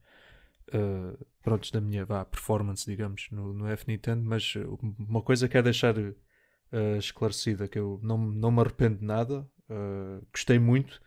[0.75, 4.55] uh, prontos, da minha vá, performance, digamos, no, no F Nintendo, mas
[4.99, 9.49] uma coisa que é deixar uh, esclarecida, que eu não, não me arrependo de nada,
[9.71, 11.01] uh, gostei muito,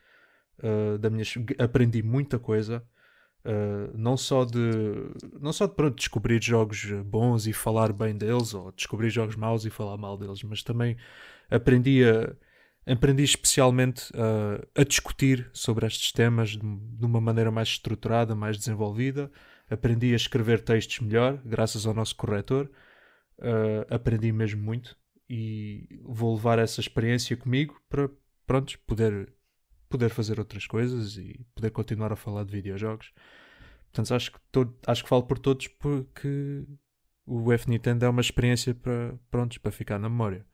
[0.60, 1.24] uh, da minha,
[1.60, 2.84] aprendi muita coisa,
[3.96, 4.60] não só de,
[5.40, 9.66] não só de pronto, descobrir jogos bons e falar bem deles, ou descobrir jogos maus
[9.66, 10.96] e falar mal deles, mas também
[11.50, 12.36] aprendi a
[12.92, 19.32] aprendi especialmente uh, a discutir sobre estes temas de, uma maneira mais estruturada, mais desenvolvida,
[19.70, 22.70] aprendi a escrever textos melhor, graças ao nosso corretor.
[23.40, 24.96] Uh, aprendi mesmo muito
[25.28, 28.10] e vou levar essa experiência comigo para
[28.46, 29.34] pronto, poder,
[29.90, 33.14] poder fazer outras coisas e poder continuar a falar de videojogos.
[33.86, 36.66] Portanto, acho que, todo, acho que falo por todos porque
[37.26, 40.46] o F Nintendo é uma experiência para, prontos, para ficar na memória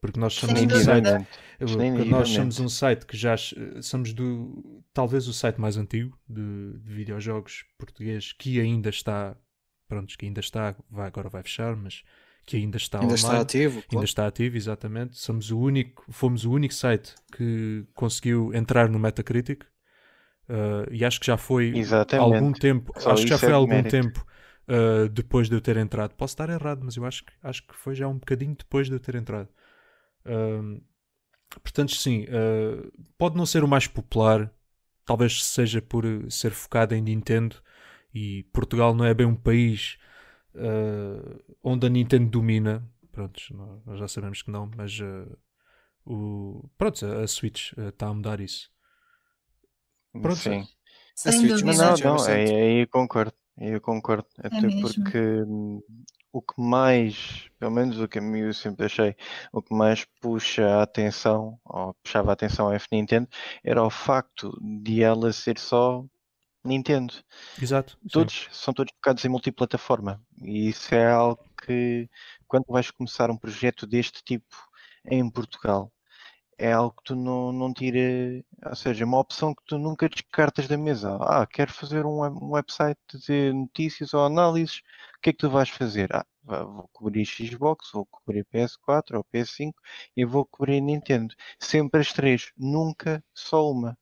[0.00, 3.34] porque nós somos um site, nós somos um site que já
[3.80, 9.36] somos do talvez o site mais antigo de, de videojogos português que ainda está
[9.88, 12.02] pronto, que ainda está, vai, agora vai fechar, mas
[12.44, 15.18] que ainda está ainda online, está ativo, ainda está ativo, exatamente.
[15.18, 19.64] Somos o único, fomos o único site que conseguiu entrar no Metacritic
[20.48, 22.34] uh, e acho que já foi exatamente.
[22.34, 23.90] algum tempo, Só acho que já foi é algum mérito.
[23.90, 24.26] tempo
[24.68, 26.14] uh, depois de eu ter entrado.
[26.14, 28.94] Posso estar errado, mas eu acho que acho que foi já um bocadinho depois de
[28.94, 29.48] eu ter entrado
[31.62, 34.52] portanto, sim, uh, pode não ser o mais popular,
[35.04, 37.56] talvez seja por ser focado em Nintendo
[38.12, 39.98] e Portugal não é bem um país
[40.54, 42.88] uh, onde a Nintendo domina.
[43.12, 43.40] Pronto,
[43.86, 45.38] nós já sabemos que não, mas uh,
[46.04, 48.70] o, pronto, a Switch está a mudar isso.
[50.12, 50.66] Pronto, sim.
[51.24, 53.32] A Switch, mas não, não, aí, aí concordo.
[53.58, 55.18] Eu concordo, é até porque
[56.36, 59.16] o que mais, pelo menos o que eu sempre achei,
[59.50, 63.26] o que mais puxa a atenção, ou puxava a atenção à F Nintendo,
[63.64, 66.04] era o facto de ela ser só
[66.62, 67.14] Nintendo.
[67.60, 67.96] Exato.
[68.12, 68.48] Todos, sim.
[68.52, 70.22] são todos focados em multiplataforma.
[70.42, 72.06] E isso é algo que,
[72.46, 74.54] quando vais começar um projeto deste tipo
[75.06, 75.90] em Portugal,
[76.58, 77.98] é algo que tu não, não tira,
[78.64, 81.16] ou seja, uma opção que tu nunca descartas da mesa.
[81.20, 84.78] Ah, quero fazer um, um website de notícias ou análises,
[85.18, 86.08] o que é que tu vais fazer?
[86.14, 89.72] Ah, vou cobrir Xbox, vou cobrir PS4 ou PS5
[90.16, 91.34] e vou cobrir Nintendo.
[91.60, 93.98] Sempre as três, nunca só uma.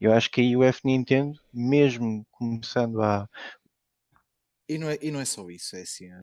[0.00, 3.28] Eu acho que aí o F Nintendo, mesmo começando a.
[4.68, 6.06] E não é, e não é só isso, é assim.
[6.06, 6.20] É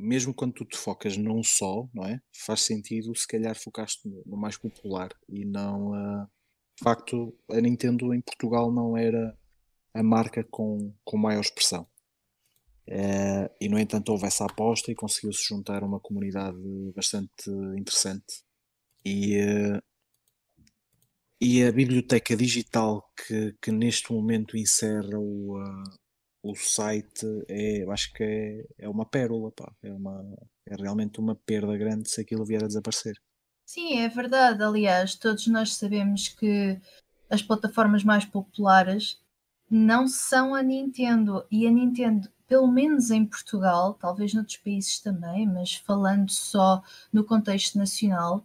[0.00, 2.20] mesmo quando tu te focas num só, não é?
[2.32, 6.26] Faz sentido se calhar focaste no, mais popular e não uh,
[6.76, 9.36] de facto a Nintendo em Portugal não era
[9.94, 11.86] a marca com, com maior expressão.
[12.88, 16.58] Uh, e no entanto houve essa aposta e conseguiu-se juntar uma comunidade
[16.94, 18.42] bastante interessante.
[19.04, 19.82] E, uh,
[21.40, 25.84] e a biblioteca digital que, que neste momento encerra o, uh,
[26.42, 29.72] o site é, acho que é, é uma pérola, pá.
[29.82, 30.24] É, uma,
[30.66, 33.16] é realmente uma perda grande se aquilo vier a desaparecer.
[33.66, 34.62] Sim, é verdade.
[34.62, 36.80] Aliás, todos nós sabemos que
[37.28, 39.20] as plataformas mais populares
[39.70, 41.46] não são a Nintendo.
[41.50, 46.82] E a Nintendo, pelo menos em Portugal, talvez noutros países também, mas falando só
[47.12, 48.44] no contexto nacional,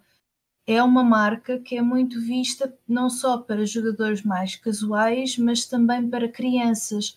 [0.68, 6.10] é uma marca que é muito vista não só para jogadores mais casuais, mas também
[6.10, 7.16] para crianças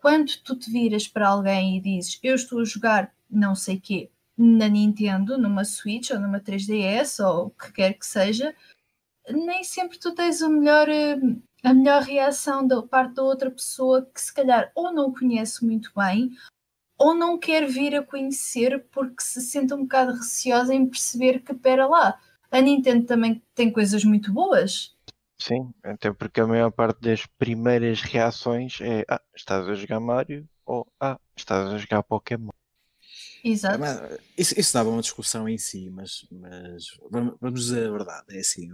[0.00, 4.10] quando tu te viras para alguém e dizes eu estou a jogar não sei quê
[4.36, 8.54] na Nintendo, numa Switch ou numa 3DS ou o que quer que seja,
[9.28, 11.18] nem sempre tu tens o melhor, eh,
[11.62, 15.92] a melhor reação da parte da outra pessoa que se calhar ou não conhece muito
[15.94, 16.30] bem
[16.98, 21.54] ou não quer vir a conhecer porque se sente um bocado receosa em perceber que,
[21.54, 22.18] pera lá,
[22.50, 24.94] a Nintendo também tem coisas muito boas.
[25.40, 30.46] Sim, até porque a maior parte das primeiras reações é Ah, estás a jogar Mario
[30.66, 32.50] ou Ah, estás a jogar Pokémon.
[33.42, 33.78] Exato.
[33.78, 38.36] Mas, isso, isso dava uma discussão em si, mas, mas vamos, vamos dizer a verdade.
[38.36, 38.68] É assim,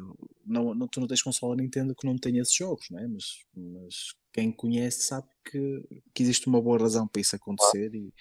[0.44, 3.06] não, não, tu não tens consola Nintendo que não tenha esses jogos, não é?
[3.06, 8.12] Mas, mas quem conhece sabe que, que existe uma boa razão para isso acontecer e,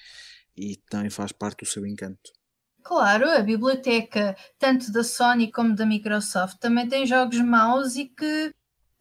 [0.56, 2.32] e também faz parte do seu encanto.
[2.86, 8.54] Claro, a biblioteca, tanto da Sony como da Microsoft, também tem jogos maus e que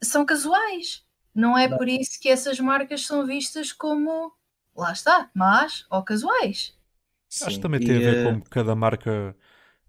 [0.03, 1.05] são casuais.
[1.35, 4.32] Não é por isso que essas marcas são vistas como,
[4.74, 6.74] lá está, más ou casuais.
[7.43, 9.37] Acho Sim, que também tem a ver eh, como cada marca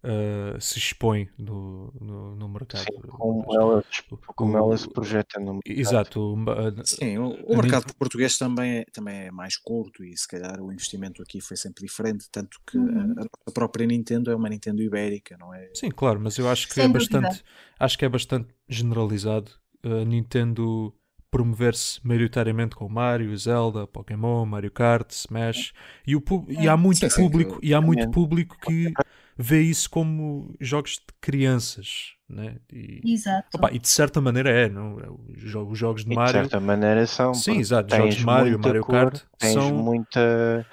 [0.05, 2.83] uh, se expõe no, no, no mercado.
[2.85, 5.79] Sim, como ela, o- como ela se projeta no mercado.
[5.79, 6.35] Exato.
[6.83, 10.61] Sim, o, o mercado Nintendo- português também é, também é mais curto e se calhar
[10.61, 13.15] o investimento aqui foi sempre diferente, tanto que Uhum.
[13.17, 15.69] a, a própria Nintendo é uma Nintendo ibérica, não é?
[15.73, 17.21] Sim, claro, mas eu acho que Sem é dúvida.
[17.21, 17.43] bastante,
[17.79, 19.51] acho que é bastante generalizado
[19.83, 20.93] a Nintendo
[21.29, 25.73] promover-se maioritariamente com Mario, Zelda, Pokémon, Mario Kart, Smash
[26.07, 28.93] e, o pub- e há muito Sim, sim, público e há muito público que
[29.37, 32.57] vê isso como jogos de crianças, né?
[32.71, 33.57] E, Exato.
[33.57, 34.99] opa, e de certa maneira é, não?
[34.99, 37.33] É, Os jo- os jogos de E de Mario, certa maneira são.
[37.33, 40.65] Sim, exato, jogos de Mario, muita Mario cor, Kart tens são- muita.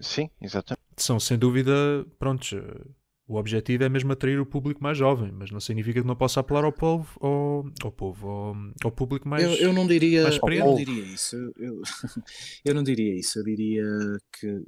[0.00, 0.80] Sim, exatamente.
[0.96, 1.72] são sem dúvida,
[2.18, 2.84] prontos, eh,
[3.26, 6.40] o objetivo é mesmo atrair o público mais jovem, mas não significa que não possa
[6.40, 9.44] apelar ao povo, ao, ao povo, ao, ao público mais.
[9.44, 11.36] eu, eu não diria, mais eu não diria isso.
[11.36, 11.82] Eu, eu,
[12.64, 13.38] eu não diria isso.
[13.38, 13.84] Eu diria
[14.32, 14.62] que,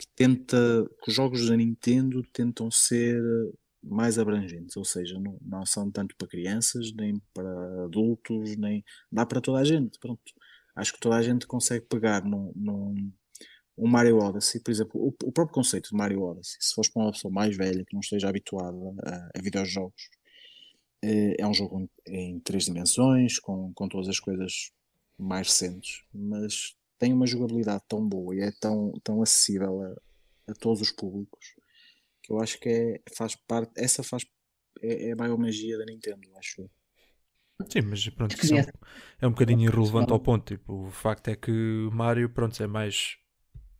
[0.00, 0.56] que tenta
[1.02, 3.20] que os jogos da Nintendo tentam ser
[3.82, 9.26] mais abrangentes, ou seja, não, não são tanto para crianças, nem para adultos, nem dá
[9.26, 9.98] para toda a gente.
[9.98, 10.22] Pronto.
[10.74, 13.12] Acho que toda a gente consegue pegar num, num
[13.76, 17.02] um Mario Odyssey, por exemplo, o, o próprio conceito de Mario Odyssey, se fores para
[17.02, 20.10] uma pessoa mais velha que não esteja habituada a, a videojogos,
[21.02, 24.70] eh, é um jogo em três dimensões, com, com todas as coisas
[25.18, 30.54] mais recentes, mas tem uma jogabilidade tão boa e é tão, tão acessível a, a
[30.56, 31.56] todos os públicos
[32.22, 34.24] que eu acho que é, faz parte, essa faz
[34.82, 36.70] é, é a maior magia da Nintendo, acho eu.
[37.70, 38.66] Sim, mas pronto, isso é um,
[39.20, 40.44] é um bocadinho irrelevante ao ponto.
[40.56, 41.50] Tipo, o facto é que
[41.92, 43.16] Mario, pronto, é mais.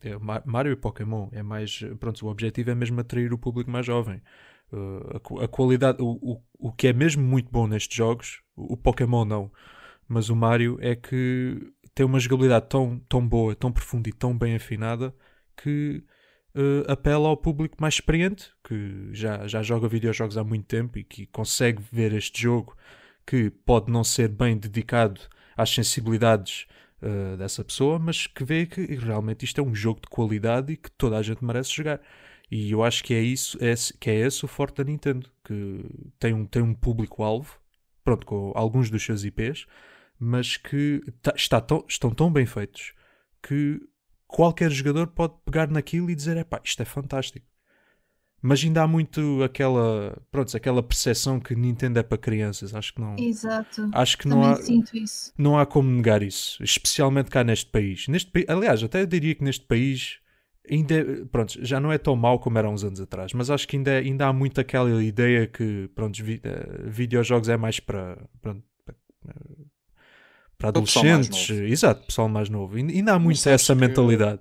[0.02, 1.80] é Ma- Mario e Pokémon é mais.
[2.00, 4.22] Pronto, o objetivo é mesmo atrair o público mais jovem.
[4.72, 8.74] Uh, a, a qualidade, o, o, o que é mesmo muito bom nestes jogos, o,
[8.74, 9.52] o Pokémon não,
[10.08, 14.36] mas o Mario é que tem uma jogabilidade tão, tão boa, tão profunda e tão
[14.36, 15.14] bem afinada
[15.54, 16.02] que
[16.54, 21.04] uh, apela ao público mais experiente, que já, já joga videojogos há muito tempo e
[21.04, 22.74] que consegue ver este jogo
[23.26, 25.20] que pode não ser bem dedicado
[25.54, 26.66] às sensibilidades
[27.02, 30.78] uh, dessa pessoa, mas que vê que realmente isto é um jogo de qualidade e
[30.78, 32.00] que toda a gente merece jogar.
[32.50, 35.84] E eu acho que é isso, é, que é esse o forte da Nintendo, que
[36.18, 37.60] tem um, tem um público-alvo,
[38.02, 39.66] pronto, com alguns dos seus IPs,
[40.20, 42.92] mas que tá- está tão- estão tão bem feitos
[43.42, 43.80] que
[44.26, 47.46] qualquer jogador pode pegar naquilo e dizer, epá, isto é fantástico.
[48.42, 52.74] Mas ainda há muito aquela, pronto, aquela percepção que Nintendo é para crianças.
[52.74, 53.90] Acho que não, Exato.
[53.92, 55.32] acho que não há, sinto isso.
[55.36, 58.08] não há como negar isso, especialmente cá neste país.
[58.08, 60.20] Neste, aliás, até eu diria que neste país
[60.70, 63.68] ainda é- pronto, já não é tão mau como era uns anos atrás, mas acho
[63.68, 68.26] que ainda, ainda há muito aquela ideia que pronto, vi, eh, videojogos é mais para,
[68.40, 68.96] pronto, para,
[70.60, 72.76] para adolescentes, exato, pessoal mais novo.
[72.76, 74.40] Ainda ainda há muito essa que- mentalidade,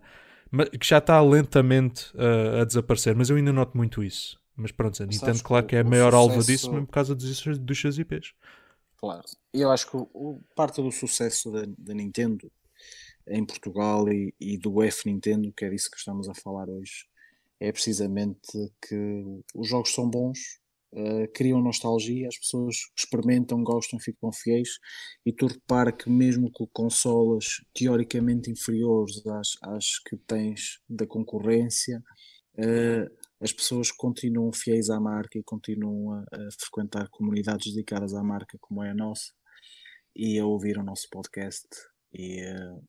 [0.79, 4.37] que já está lentamente eh, a desaparecer, mas eu ainda noto muito isso.
[4.55, 7.15] Mas pronto, a Nintendo, claro que é a maior alvo sucesso- disso mesmo por causa
[7.15, 8.33] dos, dos seus IPs.
[8.97, 9.23] Claro.
[9.53, 12.51] E eu acho que o- parte do sucesso da, da Nintendo
[13.27, 17.05] em Portugal e, e do F Nintendo, que é disso que estamos a falar hoje,
[17.61, 18.49] é precisamente
[18.85, 19.23] que
[19.55, 20.58] os jogos são bons,
[20.93, 24.79] eh, criam nostalgia, as pessoas experimentam, gostam, ficam fiéis,
[25.25, 32.03] e tu repara que mesmo com consolas teoricamente inferiores às, às que tens da concorrência,
[32.57, 33.07] eh,
[33.41, 38.57] as pessoas continuam fiéis à marca e continuam a, a frequentar comunidades dedicadas à marca
[38.59, 39.31] como é a nossa
[40.15, 41.67] e a ouvir o nosso podcast.
[42.13, 42.79] E, eh,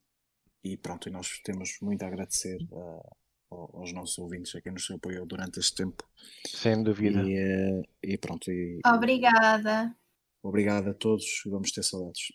[0.64, 3.16] e pronto, e nós temos muito a agradecer ao-
[3.50, 6.04] aos nossos ouvintes a quem nos apoiou durante este tempo
[6.46, 7.22] Sem dúvida.
[7.22, 9.94] e, eh, e pronto, e, Obrigada.
[10.42, 12.32] obrigado a todos e vamos ter saudades.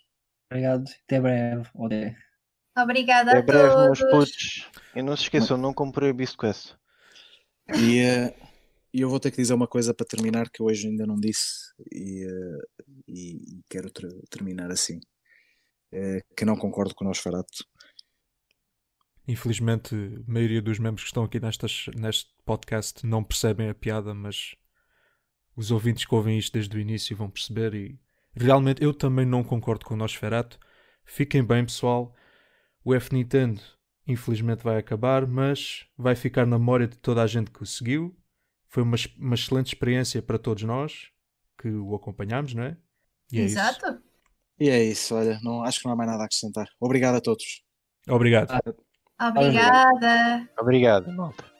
[0.51, 0.83] Obrigado.
[1.05, 1.69] Até breve.
[1.85, 2.17] Até.
[2.77, 4.31] Obrigada Até a breve, meus todos.
[4.31, 4.71] putos.
[4.95, 6.75] E não se esqueçam, não comprei a Bisquest.
[7.81, 8.35] E eh,
[8.93, 11.15] e eu vou ter que dizer uma coisa para terminar que eu hoje ainda não
[11.19, 14.99] disse e, eh, e- e quero ter- terminar assim.
[16.35, 17.63] Que não concordo com o Nosferatu.
[19.27, 24.14] Infelizmente, a maioria dos membros que estão aqui nestas, neste podcast não percebem a piada,
[24.14, 24.56] mas
[25.56, 27.99] os ouvintes que ouvem isto desde o início vão perceber e
[28.35, 30.60] realmente eu também não concordo com o Nosferatu.
[31.03, 32.14] Fiquem bem, pessoal.
[32.84, 33.61] O F Nintendo
[34.07, 38.15] infelizmente vai acabar, mas vai ficar na memória de toda a gente que o seguiu.
[38.68, 41.10] Foi uma, uma excelente experiência para todos nós
[41.57, 42.77] que o acompanhamos, não é?
[43.31, 43.85] E é Exato.
[43.85, 44.03] Isso.
[44.60, 46.69] E é isso, olha, não, acho que não há mais nada a acrescentar.
[46.80, 47.64] Obrigado a todos.
[48.07, 48.53] Obrigado.
[49.19, 50.49] Obrigada.
[50.57, 51.55] Obrigado, malta.